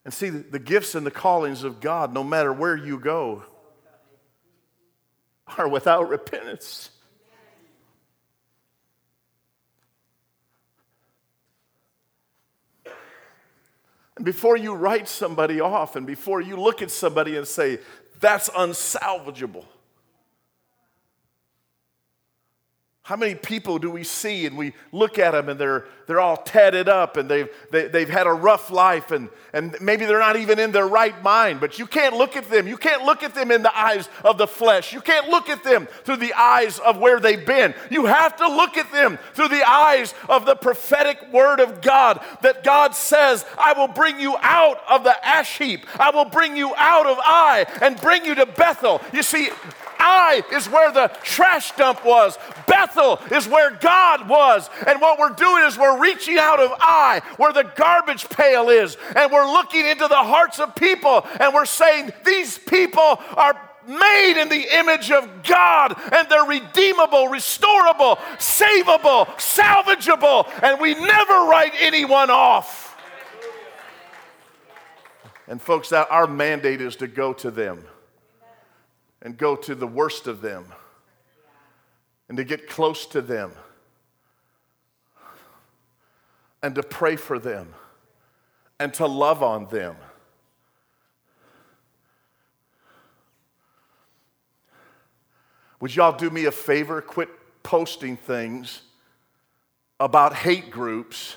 [0.07, 3.45] And see, the gifts and the callings of God, no matter where you go,
[5.59, 6.89] are without repentance.
[14.19, 17.79] And before you write somebody off and before you look at somebody and say,
[18.19, 19.65] that's unsalvageable,
[23.09, 26.37] How many people do we see and we look at them and they're, they're all
[26.37, 30.05] tatted up and they've, they, have they have had a rough life and, and maybe
[30.05, 32.69] they're not even in their right mind, but you can't look at them.
[32.69, 34.93] You can't look at them in the eyes of the flesh.
[34.93, 37.73] You can't look at them through the eyes of where they've been.
[37.91, 42.23] You have to look at them through the eyes of the prophetic word of God
[42.43, 45.87] that God says, I will bring you out of the ash heap.
[45.99, 49.01] I will bring you out of Ai and bring you to Bethel.
[49.15, 49.49] You see,
[49.99, 52.39] Ai is where the trash dump was.
[52.67, 54.69] Bethel is where God was.
[54.87, 58.97] And what we're doing is we're reaching out of Ai, where the garbage pail is,
[59.17, 64.41] and we're looking into the hearts of people and we're saying, These people are made
[64.41, 71.73] in the image of God and they're redeemable, restorable, savable, salvageable, and we never write
[71.81, 72.97] anyone off.
[75.47, 77.85] And folks, that our mandate is to go to them
[79.29, 80.65] and go to the worst of them
[82.31, 83.53] and to get close to them
[86.63, 87.75] and to pray for them
[88.81, 89.97] and to love on them.
[95.81, 97.03] Would y'all do me a favor?
[97.03, 97.29] Quit
[97.63, 98.81] posting things
[100.01, 101.37] about hate groups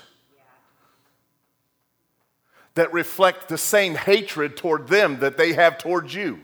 [2.72, 6.40] that reflect the same hatred toward them that they have towards you.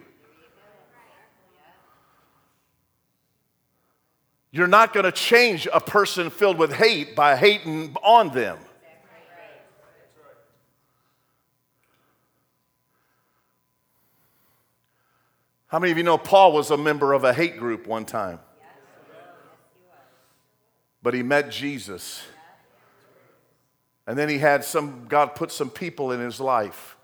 [4.50, 8.58] You're not going to change a person filled with hate by hating on them.
[15.66, 18.40] How many of you know Paul was a member of a hate group one time?
[21.02, 22.22] But he met Jesus.
[24.06, 26.96] And then he had some, God put some people in his life.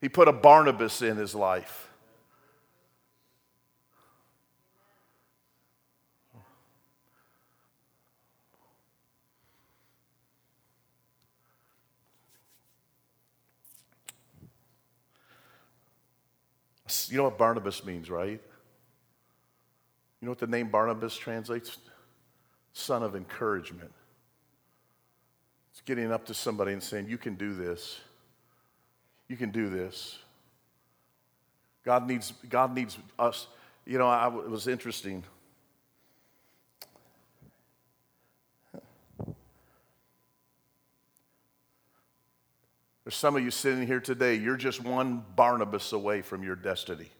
[0.00, 1.88] He put a Barnabas in his life.
[17.10, 18.40] You know what Barnabas means, right?
[20.20, 21.76] You know what the name Barnabas translates?
[22.72, 23.92] Son of encouragement.
[25.72, 28.00] It's getting up to somebody and saying, You can do this.
[29.28, 30.18] You can do this.
[31.84, 33.46] God needs, God needs us.
[33.84, 35.24] You know, I, it was interesting.
[43.04, 47.10] There's some of you sitting here today, you're just one Barnabas away from your destiny.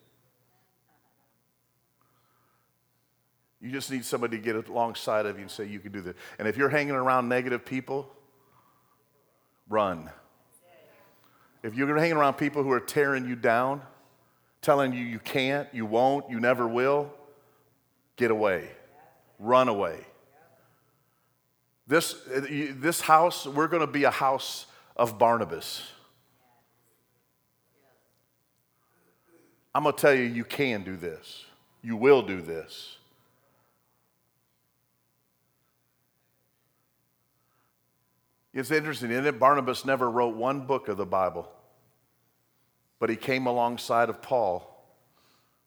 [3.61, 6.15] You just need somebody to get alongside of you and say, You can do this.
[6.37, 8.11] And if you're hanging around negative people,
[9.69, 10.09] run.
[11.63, 13.81] If you're hanging around people who are tearing you down,
[14.61, 17.11] telling you you can't, you won't, you never will,
[18.17, 18.69] get away.
[19.39, 20.05] Run away.
[21.87, 25.91] This, uh, this house, we're going to be a house of Barnabas.
[29.73, 31.45] I'm going to tell you, you can do this.
[31.81, 32.97] You will do this.
[38.53, 39.37] It's interesting, isn't it?
[39.37, 41.51] Barnabas never wrote one book of the Bible,
[42.99, 44.81] but he came alongside of Paul,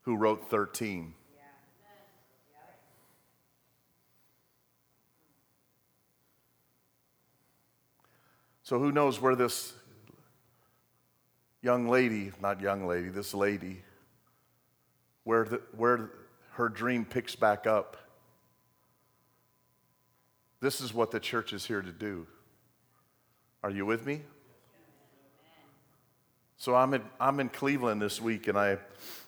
[0.03, 1.13] who wrote 13.
[8.69, 9.73] So who knows where this
[11.63, 13.81] young lady, not young lady, this lady,
[15.25, 16.11] where, the, where
[16.51, 17.97] her dream picks back up.
[20.61, 22.27] This is what the church is here to do.
[23.63, 24.21] Are you with me?
[26.59, 28.77] So I'm in, I'm in Cleveland this week, and I,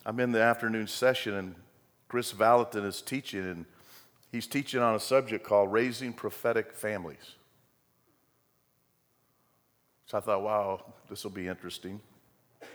[0.04, 1.54] I'm in the afternoon session, and
[2.08, 3.64] Chris Valentin is teaching, and
[4.30, 7.36] he's teaching on a subject called Raising Prophetic Families.
[10.10, 12.00] So I thought, wow, this will be interesting.
[12.60, 12.68] And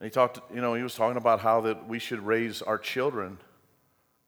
[0.00, 3.38] he talked, you know, he was talking about how that we should raise our children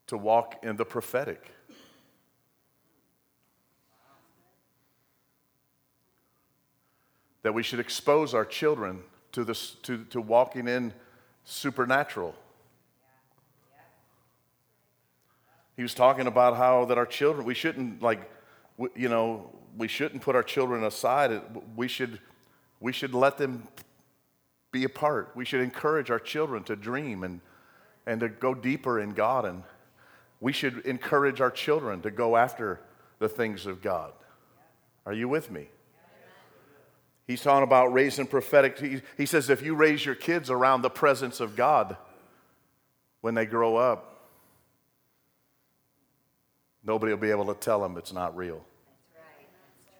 [0.07, 1.51] to walk in the prophetic.
[7.41, 9.01] that we should expose our children
[9.33, 10.93] to, this, to, to walking in
[11.43, 12.33] supernatural.
[15.75, 18.31] He was talking about how that our children, we shouldn't like,
[18.95, 21.41] you know, we shouldn't put our children aside.
[21.75, 22.19] We should,
[22.79, 23.67] we should let them
[24.71, 25.31] be a part.
[25.35, 27.41] We should encourage our children to dream and,
[28.05, 29.45] and to go deeper in God.
[29.45, 29.63] And
[30.39, 32.79] we should encourage our children to go after
[33.19, 34.13] the things of God.
[35.05, 35.69] Are you with me?
[37.25, 38.77] He's talking about raising prophetic.
[38.77, 41.95] He, he says if you raise your kids around the presence of God
[43.21, 44.27] when they grow up,
[46.83, 48.65] nobody will be able to tell them it's not real.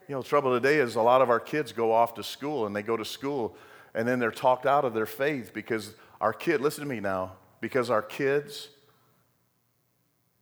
[0.08, 2.66] You know, the trouble today is a lot of our kids go off to school
[2.66, 3.56] and they go to school
[3.95, 7.34] and then they're talked out of their faith because our kid, listen to me now,
[7.62, 8.70] because our kids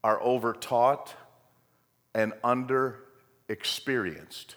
[0.03, 1.14] are overtaught
[2.16, 3.03] and under
[3.49, 4.55] experienced.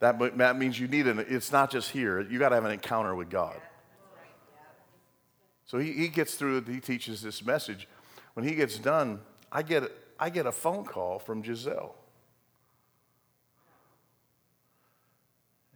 [0.00, 2.72] That, that means you need an, it's not just here, you got to have an
[2.72, 3.60] encounter with God.
[5.66, 7.86] So he, he gets through, he teaches this message.
[8.34, 9.20] When he gets done,
[9.52, 9.84] I get,
[10.18, 11.94] I get a phone call from Giselle.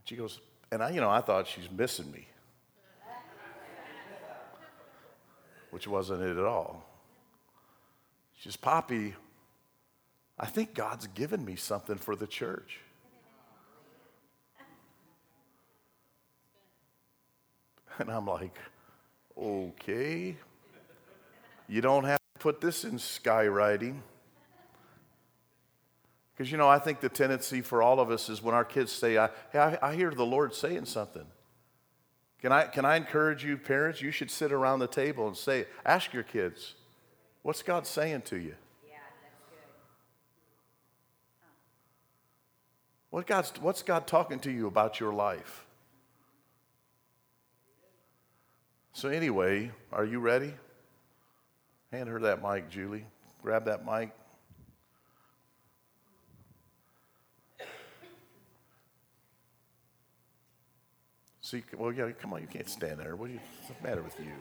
[0.04, 2.28] She goes, and I, you know, I thought she's missing me,
[5.70, 6.84] which wasn't it at all.
[8.36, 9.14] She says, Poppy,
[10.38, 12.80] I think God's given me something for the church.
[17.98, 18.58] And I'm like,
[19.38, 20.36] okay.
[21.68, 24.00] You don't have put this in skywriting.
[26.36, 28.92] Because, you know, I think the tendency for all of us is when our kids
[28.92, 31.24] say, I, hey, I, I hear the Lord saying something.
[32.42, 34.02] Can I, can I encourage you, parents?
[34.02, 36.74] You should sit around the table and say, ask your kids,
[37.40, 38.56] what's God saying to you?
[38.86, 39.58] Yeah, that's good.
[43.08, 45.64] What God's, what's God talking to you about your life?
[48.92, 50.52] So, anyway, are you ready?
[51.94, 53.04] Hand her that mic, Julie.
[53.40, 54.10] Grab that mic.
[61.40, 63.14] See, well, yeah, come on, you can't stand there.
[63.14, 64.32] What you, what's the matter with you?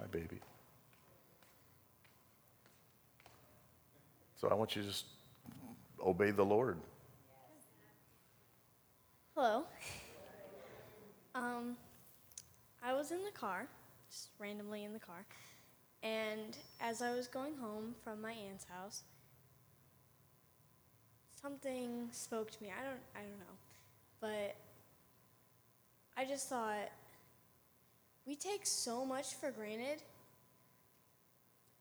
[0.00, 0.40] Hi, baby.
[4.40, 5.04] So I want you to just
[6.04, 6.80] obey the Lord.
[9.36, 9.66] Hello.
[11.32, 11.76] Um,
[12.86, 13.66] I was in the car,
[14.08, 15.26] just randomly in the car,
[16.04, 19.02] and as I was going home from my aunt's house,
[21.42, 22.70] something spoke to me.
[22.70, 23.56] I don't, I don't know,
[24.20, 24.54] but
[26.16, 26.92] I just thought
[28.24, 30.00] we take so much for granted,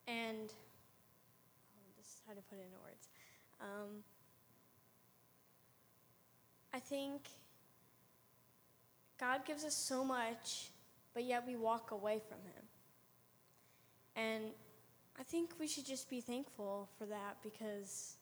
[0.07, 3.09] and oh, this is how to put it into words.
[3.61, 4.03] Um,
[6.73, 7.29] I think
[9.19, 10.71] God gives us so much,
[11.15, 12.63] but yet we walk away from Him.
[14.15, 14.43] And
[15.19, 18.17] I think we should just be thankful for that because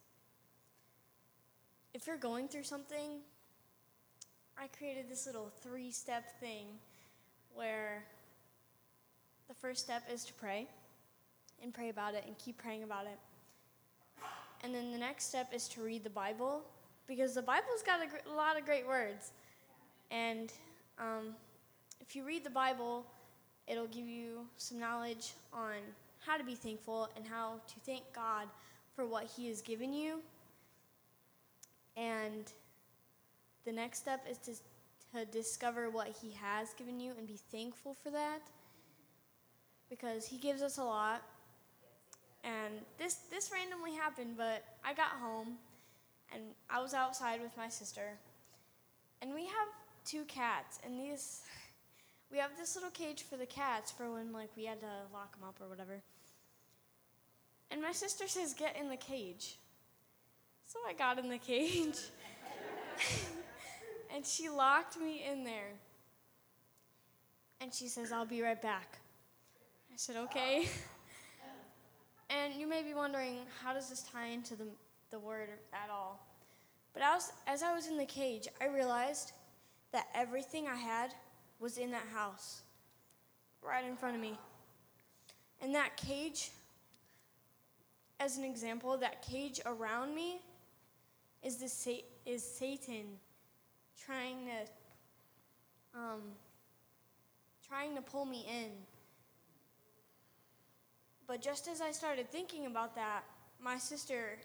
[1.94, 3.20] if you're going through something,
[4.58, 6.68] I created this little three step thing
[7.56, 8.06] where
[9.48, 10.68] the first step is to pray
[11.62, 13.18] and pray about it and keep praying about it.
[14.64, 16.62] And then the next step is to read the Bible
[17.08, 19.32] because the Bible's got a, gr- a lot of great words.
[20.10, 20.54] And
[21.00, 21.36] um,
[22.06, 23.06] if you read the Bible,
[23.66, 25.76] it'll give you some knowledge on
[26.20, 28.48] how to be thankful and how to thank God
[28.94, 30.20] for what He has given you.
[31.96, 32.52] And
[33.66, 34.52] the next step is to,
[35.18, 38.42] to discover what He has given you and be thankful for that
[39.90, 41.22] because He gives us a lot.
[42.44, 45.56] And this, this randomly happened, but I got home
[46.34, 48.18] and I was outside with my sister.
[49.22, 49.70] And we have
[50.06, 51.44] two cats, and these
[52.34, 55.38] we have this little cage for the cats for when like we had to lock
[55.38, 56.02] them up or whatever.
[57.70, 59.60] And my sister says, "Get in the cage."
[60.66, 62.00] So I got in the cage.
[64.16, 65.74] and she locked me in there.
[67.62, 68.98] And she says, "I'll be right back."
[69.92, 70.68] I said, "Okay."
[72.32, 74.66] and you may be wondering, how does this tie into the
[75.12, 76.20] the word at all?
[76.94, 79.34] But as, as I was in the cage, I realized
[79.92, 81.14] that everything I had
[81.64, 82.62] was in that house,
[83.66, 84.38] right in front of me.
[85.62, 86.52] And that cage,
[88.20, 90.42] as an example, that cage around me
[91.42, 93.06] is the is Satan
[94.06, 96.22] trying to um,
[97.66, 98.72] trying to pull me in.
[101.28, 103.24] But just as I started thinking about that,
[103.62, 104.38] my sister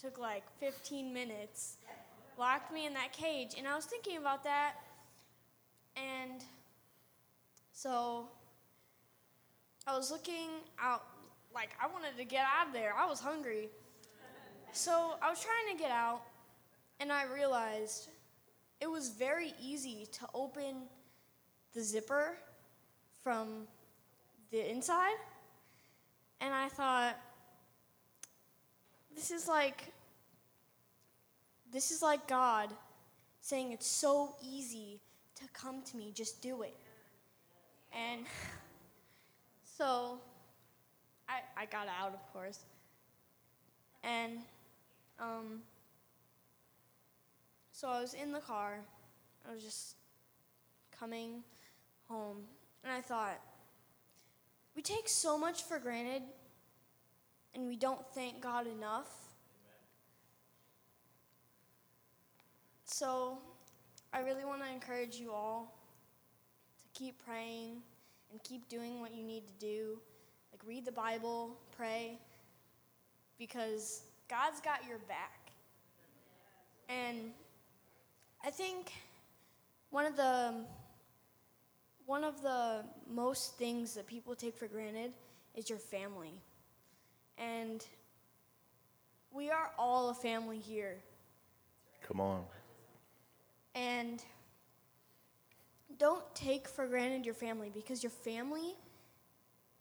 [0.00, 1.76] took like 15 minutes,
[2.36, 4.74] locked me in that cage, and I was thinking about that.
[5.96, 6.42] And
[7.74, 8.28] so
[9.86, 10.48] I was looking
[10.80, 11.02] out,
[11.52, 12.94] like I wanted to get out of there.
[12.96, 13.68] I was hungry.
[14.72, 16.22] So I was trying to get out,
[17.00, 18.08] and I realized
[18.80, 20.74] it was very easy to open
[21.74, 22.36] the zipper
[23.22, 23.66] from
[24.50, 25.16] the inside.
[26.40, 27.16] And I thought,
[29.14, 29.92] this is like
[31.72, 32.70] this is like God
[33.40, 35.00] saying it's so easy
[35.34, 36.76] to come to me, just do it.
[37.94, 38.22] And
[39.62, 40.18] so
[41.28, 42.60] I, I got out, of course.
[44.02, 44.38] And
[45.20, 45.62] um,
[47.72, 48.80] so I was in the car.
[49.48, 49.96] I was just
[50.98, 51.42] coming
[52.08, 52.38] home.
[52.82, 53.40] And I thought,
[54.74, 56.22] we take so much for granted
[57.54, 59.08] and we don't thank God enough.
[62.84, 63.38] So
[64.12, 65.72] I really want to encourage you all
[66.94, 67.82] keep praying
[68.30, 69.98] and keep doing what you need to do.
[70.52, 72.18] Like read the Bible, pray,
[73.38, 75.52] because God's got your back.
[76.88, 77.32] And
[78.44, 78.92] I think
[79.90, 80.54] one of the
[82.06, 85.12] one of the most things that people take for granted
[85.54, 86.42] is your family.
[87.38, 87.84] And
[89.32, 90.96] we are all a family here.
[92.06, 92.44] Come on.
[93.74, 94.22] And
[95.98, 98.74] don't take for granted your family because your family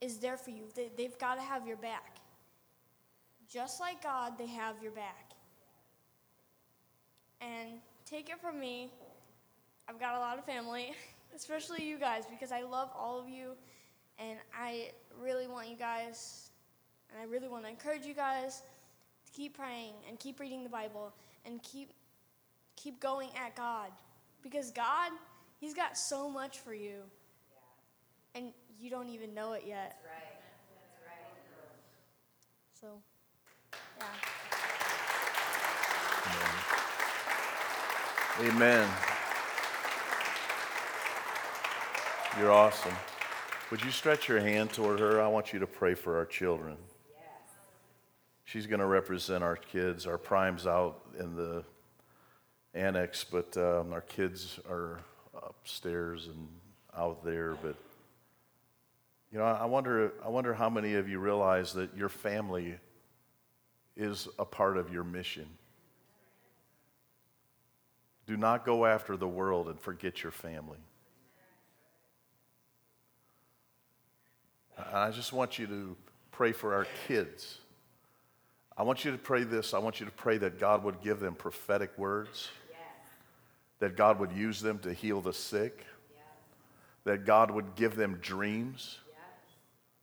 [0.02, 0.64] is there for you.
[0.76, 2.18] They, they've got to have your back.
[3.50, 5.32] Just like God, they have your back.
[7.42, 8.92] And take it from me,
[9.88, 10.94] I've got a lot of family,
[11.36, 13.52] especially you guys, because I love all of you.
[14.20, 16.52] And I really want you guys,
[17.10, 18.62] and I really want to encourage you guys
[19.26, 21.14] to keep praying and keep reading the Bible
[21.46, 21.92] and keep
[22.76, 23.90] keep going at God.
[24.42, 25.12] Because God,
[25.64, 27.00] He's got so much for you.
[28.36, 28.42] Yeah.
[28.42, 29.96] And you don't even know it yet.
[29.96, 30.42] That's right.
[30.82, 31.32] That's right.
[32.82, 33.00] So,
[38.42, 38.52] yeah.
[38.52, 38.90] Amen.
[42.38, 42.96] You're awesome.
[43.72, 45.22] Would you stretch your hand toward her?
[45.22, 46.76] I want you to pray for our children.
[47.10, 47.54] Yes.
[48.44, 50.08] She's going to represent our kids.
[50.08, 51.64] Our prime's out in the
[52.74, 55.00] annex, but um, our kids are
[55.48, 56.48] upstairs and
[56.98, 57.56] out there.
[57.62, 57.76] But
[59.32, 62.76] you know, I wonder, I wonder how many of you realize that your family
[63.98, 65.48] is a part of your mission.
[68.28, 70.78] Do not go after the world and forget your family.
[74.94, 75.96] I just want you to
[76.32, 77.58] pray for our kids.
[78.78, 79.74] I want you to pray this.
[79.74, 82.50] I want you to pray that God would give them prophetic words
[83.84, 85.86] that God would use them to heal the sick,
[87.04, 88.98] that God would give them dreams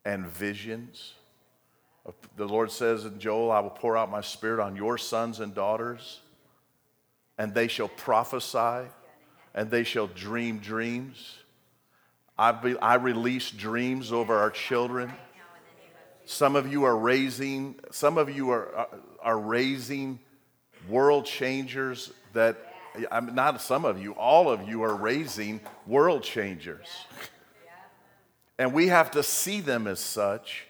[0.05, 1.15] and visions.
[2.37, 5.55] The Lord says in Joel, I will pour out my spirit on your sons and
[5.55, 6.19] daughters,
[7.39, 8.87] and they shall prophesy,
[9.55, 11.39] and they shall dream dreams.
[12.37, 15.11] I, be, I release dreams over our children.
[16.25, 18.87] Some of you are raising, some of you are,
[19.23, 20.19] are raising
[20.87, 22.70] world changers that
[23.11, 26.87] I'm not some of you, all of you are raising world changers.
[28.57, 30.67] And we have to see them as such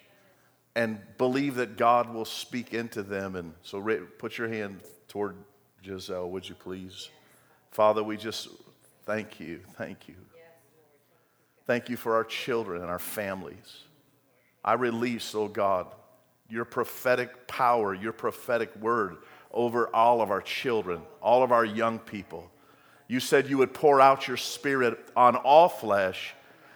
[0.75, 3.35] and believe that God will speak into them.
[3.35, 3.81] And so
[4.17, 5.35] put your hand toward
[5.83, 7.09] Giselle, would you please?
[7.71, 8.49] Father, we just
[9.05, 9.59] thank you.
[9.73, 10.15] Thank you.
[11.65, 13.83] Thank you for our children and our families.
[14.63, 15.87] I release, oh God,
[16.49, 19.17] your prophetic power, your prophetic word
[19.53, 22.49] over all of our children, all of our young people.
[23.07, 26.33] You said you would pour out your spirit on all flesh,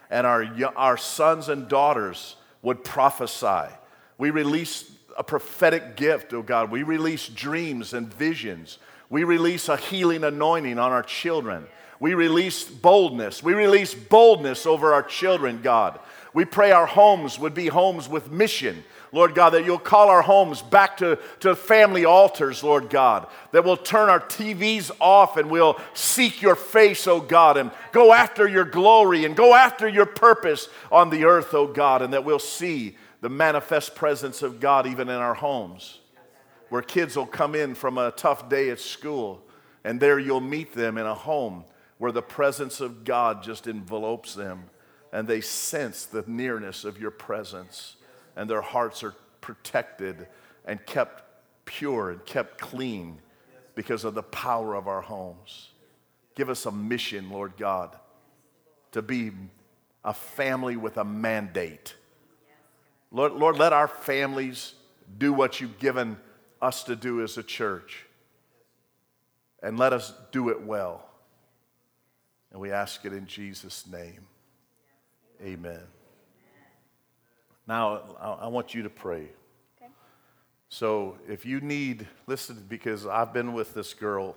[0.09, 0.45] and our,
[0.76, 3.73] our sons and daughters would prophesy.
[4.17, 6.71] We release a prophetic gift, oh God.
[6.71, 8.80] We release dreams and visions.
[9.09, 11.67] We release a healing anointing on our children.
[11.99, 13.41] We release boldness.
[13.41, 15.99] We release boldness over our children, God.
[16.34, 18.84] We pray our homes would be homes with mission
[19.16, 23.63] Lord God, that you'll call our homes back to, to family altars, Lord God, that
[23.63, 28.45] we'll turn our TVs off and we'll seek your face, oh God, and go after
[28.45, 32.39] your glory and go after your purpose on the earth, oh God, and that we'll
[32.39, 35.99] see the manifest presence of God even in our homes,
[36.68, 39.41] where kids will come in from a tough day at school,
[39.86, 41.63] and there you'll meet them in a home
[41.99, 44.66] where the presence of God just envelopes them
[45.13, 47.95] and they sense the nearness of your presence
[48.36, 50.27] and their hearts are protected
[50.65, 51.23] and kept
[51.65, 53.19] pure and kept clean
[53.75, 55.69] because of the power of our homes.
[56.36, 57.95] Give us a mission, Lord God,
[58.91, 59.31] to be
[60.03, 61.95] a family with a mandate.
[63.11, 64.73] Lord, Lord, let our families
[65.17, 66.17] do what you've given
[66.61, 68.05] us to do as a church.
[69.63, 71.09] And let us do it well.
[72.51, 74.27] And we ask it in Jesus' name.
[75.41, 75.95] Amen.
[77.68, 79.28] Now, I want you to pray.
[79.78, 79.91] Okay.
[80.70, 84.36] So if you need, listen, because I've been with this girl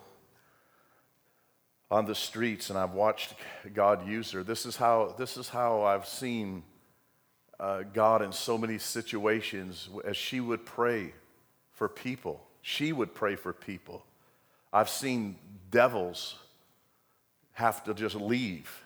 [1.91, 3.35] on the streets and I've watched
[3.75, 4.43] God use her.
[4.43, 6.63] This is how, this is how I've seen
[7.61, 11.13] uh, God in so many situations as she would pray
[11.73, 12.45] for people.
[12.63, 14.05] She would pray for people.
[14.73, 15.37] I've seen
[15.71, 16.37] devils
[17.53, 18.85] have to just leave.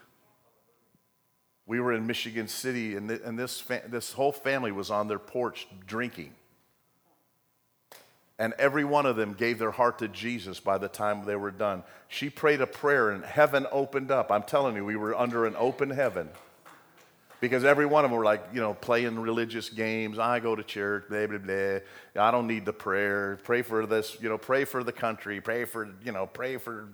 [1.67, 5.09] We were in Michigan City, and, th- and this, fa- this whole family was on
[5.09, 6.33] their porch drinking.
[8.39, 11.53] And every one of them gave their heart to Jesus by the time they were
[11.53, 11.85] done.
[12.09, 14.33] She prayed a prayer, and heaven opened up.
[14.33, 16.29] I'm telling you, we were under an open heaven
[17.43, 20.17] because every one of them were like, you know, playing religious games.
[20.17, 21.79] I go to church, blah, blah, blah.
[22.17, 23.41] I don't need the prayer.
[23.43, 25.41] Pray for this, you know, pray for the country.
[25.41, 26.89] Pray for, you know, pray for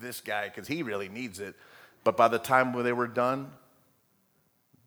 [0.00, 1.56] this guy because he really needs it.
[2.04, 3.50] But by the time they were done,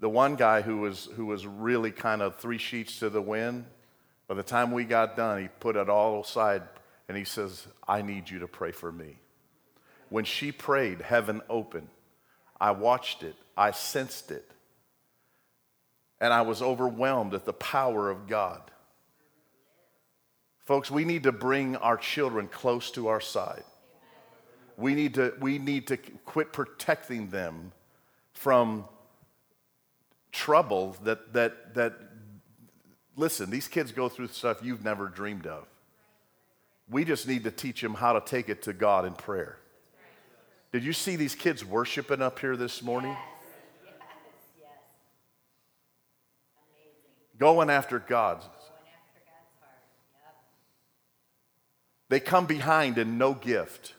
[0.02, 3.66] the one guy who was, who was really kind of three sheets to the wind,
[4.28, 6.64] by the time we got done, he put it all aside
[7.08, 9.18] and he says, I need you to pray for me.
[10.10, 11.88] When she prayed, heaven opened.
[12.60, 14.52] I watched it, I sensed it
[16.22, 18.62] and I was overwhelmed at the power of God.
[20.64, 23.64] Folks, we need to bring our children close to our side.
[24.78, 27.72] We need to, we need to quit protecting them
[28.34, 28.86] from
[30.32, 31.94] trouble that, that, that,
[33.16, 35.66] listen, these kids go through stuff you've never dreamed of.
[36.90, 39.58] We just need to teach them how to take it to God in prayer.
[40.72, 43.16] Did you see these kids worshiping up here this morning?
[47.38, 48.42] Going after God.
[52.10, 53.94] They come behind in no gift.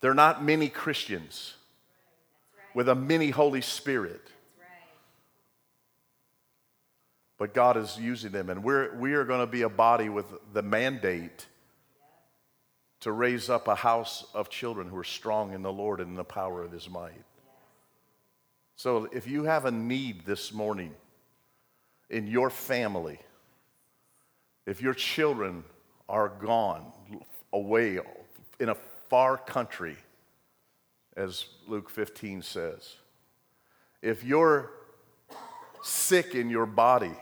[0.00, 1.54] They're not many Christians
[2.74, 4.20] with a mini Holy Spirit.
[7.38, 10.26] But God is using them, and we're, we are going to be a body with
[10.52, 11.46] the mandate
[13.00, 16.16] to raise up a house of children who are strong in the Lord and in
[16.16, 17.12] the power of His might.
[18.74, 20.94] So if you have a need this morning,
[22.08, 23.18] in your family,
[24.64, 25.64] if your children
[26.08, 26.92] are gone
[27.52, 27.98] away
[28.60, 28.76] in a
[29.08, 29.96] far country,
[31.16, 32.96] as Luke 15 says,
[34.02, 34.70] if you're
[35.82, 37.16] sick in your body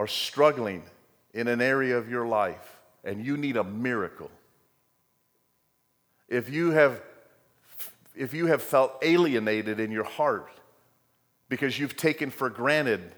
[0.00, 0.82] or struggling
[1.34, 4.30] in an area of your life and you need a miracle,
[6.26, 7.02] if you have,
[8.16, 10.48] if you have felt alienated in your heart
[11.50, 13.14] because you've taken for granted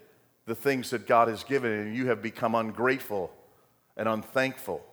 [0.47, 3.31] the things that God has given, and you have become ungrateful
[3.97, 4.85] and unthankful.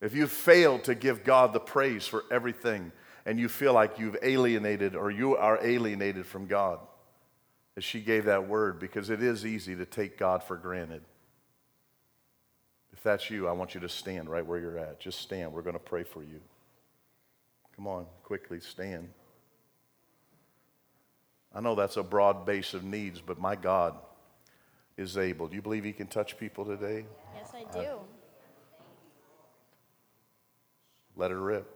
[0.00, 2.92] If you've failed to give God the praise for everything,
[3.26, 6.78] and you feel like you've alienated or you are alienated from God,
[7.76, 11.02] as she gave that word, because it is easy to take God for granted.
[12.92, 15.00] If that's you, I want you to stand right where you're at.
[15.00, 15.52] Just stand.
[15.52, 16.40] We're going to pray for you.
[17.74, 19.08] Come on, quickly stand.
[21.52, 23.94] I know that's a broad base of needs, but my God
[24.96, 25.48] is able.
[25.48, 27.04] Do you believe He can touch people today?
[27.36, 27.78] Yes, I do.
[27.78, 27.98] I,
[31.16, 31.70] let her rip.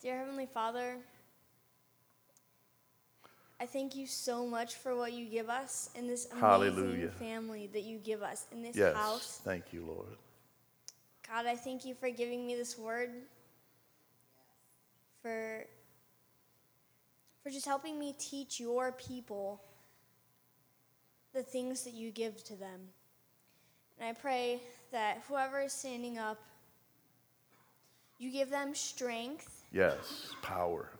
[0.00, 0.96] Dear Heavenly Father,
[3.60, 7.10] I thank you so much for what you give us in this amazing Hallelujah.
[7.10, 9.42] family that you give us in this yes, house.
[9.44, 10.16] Thank you, Lord.
[11.28, 13.10] God, I thank you for giving me this word.
[15.22, 15.66] For
[17.42, 19.60] for just helping me teach your people
[21.34, 22.80] the things that you give to them.
[23.98, 24.60] And I pray
[24.92, 26.38] that whoever is standing up,
[28.18, 29.64] you give them strength.
[29.72, 30.90] Yes, power.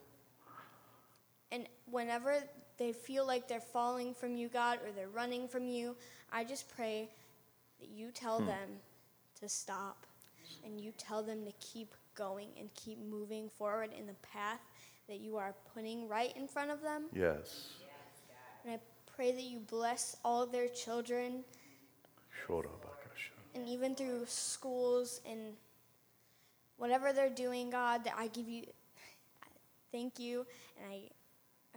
[1.91, 2.36] Whenever
[2.78, 5.97] they feel like they're falling from you, God, or they're running from you,
[6.32, 7.09] I just pray
[7.80, 8.47] that you tell hmm.
[8.47, 8.68] them
[9.41, 10.07] to stop
[10.64, 14.61] and you tell them to keep going and keep moving forward in the path
[15.09, 17.05] that you are putting right in front of them.
[17.12, 17.70] Yes.
[18.64, 18.78] And I
[19.16, 21.45] pray that you bless all their children.
[23.55, 25.41] And even through schools and
[26.76, 28.64] whatever they're doing, God, that I give you
[29.93, 30.47] thank you
[30.78, 31.09] and I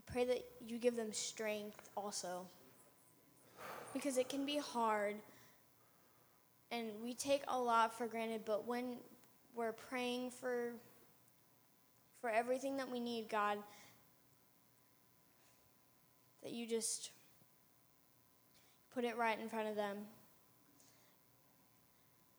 [0.07, 2.45] I pray that you give them strength also.
[3.93, 5.15] Because it can be hard
[6.73, 8.95] and we take a lot for granted, but when
[9.55, 10.71] we're praying for
[12.19, 13.57] for everything that we need, God,
[16.41, 17.11] that you just
[18.93, 19.97] put it right in front of them.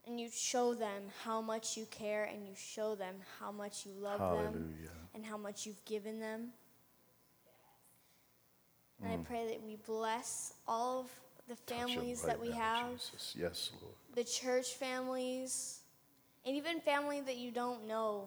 [0.07, 3.93] And you show them how much you care and you show them how much you
[3.93, 4.53] love Hallelujah.
[4.53, 4.75] them
[5.15, 6.49] and how much you've given them.
[9.05, 9.25] And I mm.
[9.25, 11.11] pray that we bless all of
[11.49, 13.35] the families right that we now, have, Jesus.
[13.39, 13.95] Yes, Lord.
[14.15, 15.81] the church families,
[16.47, 18.25] and even family that you don't know.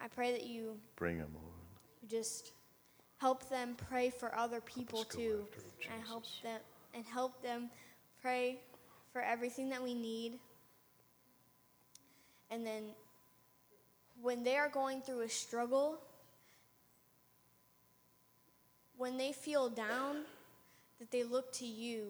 [0.00, 1.54] I pray that you Bring them, Lord.
[2.02, 2.52] you just
[3.18, 6.60] help them pray for other people too after 'em, and help them
[6.94, 7.70] and help them
[8.22, 8.60] pray
[9.12, 10.38] for everything that we need
[12.50, 12.84] and then
[14.22, 15.98] when they are going through a struggle
[18.98, 20.16] when they feel down
[20.98, 22.08] that they look to you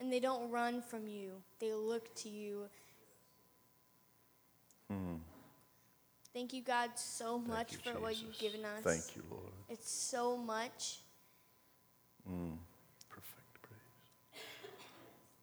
[0.00, 1.30] and they don't run from you
[1.60, 2.64] they look to you
[4.90, 5.14] hmm.
[6.34, 9.52] thank you god so Thank much you, for what you've given us Thank you, Lord.
[9.68, 10.98] it's so much.
[12.26, 12.52] Hmm.
[13.08, 13.78] Perfect praise.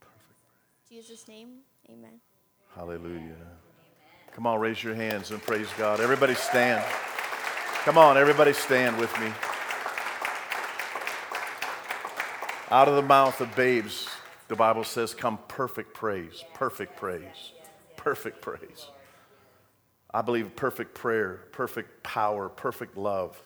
[0.00, 0.90] praise.
[0.90, 1.48] In Jesus' name,
[1.90, 2.20] amen.
[2.74, 3.36] Hallelujah.
[4.32, 6.00] Come on, raise your hands and praise God.
[6.00, 6.84] Everybody stand.
[7.84, 9.32] Come on, everybody stand with me.
[12.70, 14.08] Out of the mouth of babes,
[14.48, 17.52] the Bible says, come perfect praise, perfect praise,
[17.96, 18.86] perfect praise.
[20.12, 23.40] I believe perfect prayer, perfect power, perfect love.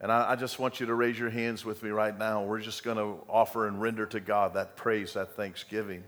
[0.00, 2.44] And I, I just want you to raise your hands with me right now.
[2.44, 6.02] We're just going to offer and render to God that praise, that thanksgiving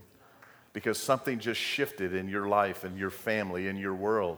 [0.74, 4.36] because something just shifted in your life in your family in your world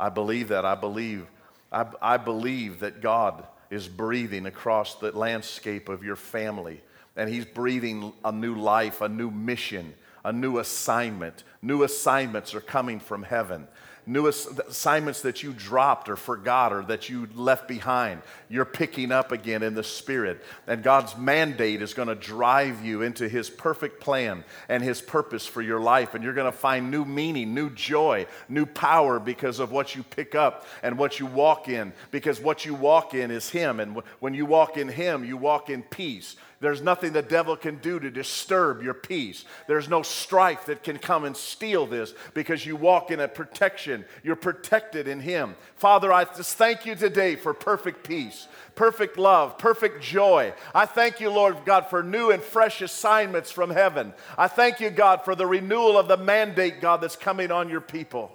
[0.00, 1.26] i believe that i believe
[1.70, 6.80] I, I believe that god is breathing across the landscape of your family.
[7.16, 9.94] And he's breathing a new life a new mission
[10.24, 11.44] a new assignment.
[11.62, 13.66] New assignments are coming from heaven
[14.06, 18.22] new assignments that you dropped or forgot or that you left behind.
[18.48, 20.42] You're picking up again in the spirit.
[20.66, 25.46] And god's mandate is going to drive you into his perfect plan and his purpose
[25.46, 26.14] for your life.
[26.14, 30.02] And you're going to find new meaning new joy new power because of what you
[30.02, 31.92] pick up and what you walk in.
[32.10, 33.80] Because what you walk in is him.
[33.80, 37.78] And when you walk in him you walk in peace there's nothing the devil can
[37.78, 39.44] do to disturb your peace.
[39.66, 44.04] There's no strife that can come and steal this because you walk in a protection.
[44.22, 45.56] You're protected in Him.
[45.74, 48.46] Father, I just thank you today for perfect peace,
[48.76, 50.54] perfect love, perfect joy.
[50.72, 54.14] I thank you, Lord God, for new and fresh assignments from heaven.
[54.38, 57.80] I thank you, God, for the renewal of the mandate, God, that's coming on your
[57.80, 58.30] people.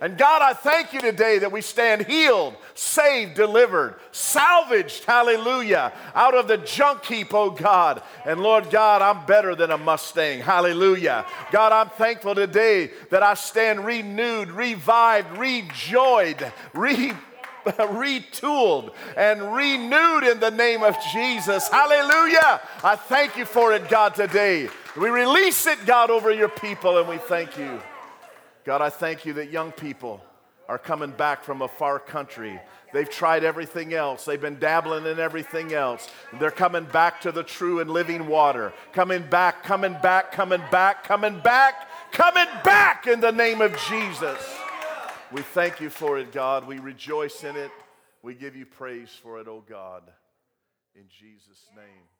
[0.00, 6.36] And God, I thank you today that we stand healed, saved, delivered, salvaged, hallelujah, out
[6.36, 8.02] of the junk heap, oh God.
[8.24, 11.26] And Lord God, I'm better than a Mustang, hallelujah.
[11.50, 16.44] God, I'm thankful today that I stand renewed, revived, rejoiced,
[16.74, 17.12] re
[17.66, 21.68] retooled and renewed in the name of Jesus.
[21.68, 22.60] Hallelujah.
[22.84, 24.68] I thank you for it, God, today.
[24.96, 27.80] We release it, God, over your people, and we thank you.
[28.68, 30.20] God, I thank you that young people
[30.68, 32.60] are coming back from a far country.
[32.92, 34.26] They've tried everything else.
[34.26, 36.06] They've been dabbling in everything else.
[36.38, 38.74] They're coming back to the true and living water.
[38.92, 44.38] Coming back, coming back, coming back, coming back, coming back in the name of Jesus.
[45.32, 46.66] We thank you for it, God.
[46.66, 47.70] We rejoice in it.
[48.22, 50.02] We give you praise for it, oh God.
[50.94, 52.17] In Jesus' name.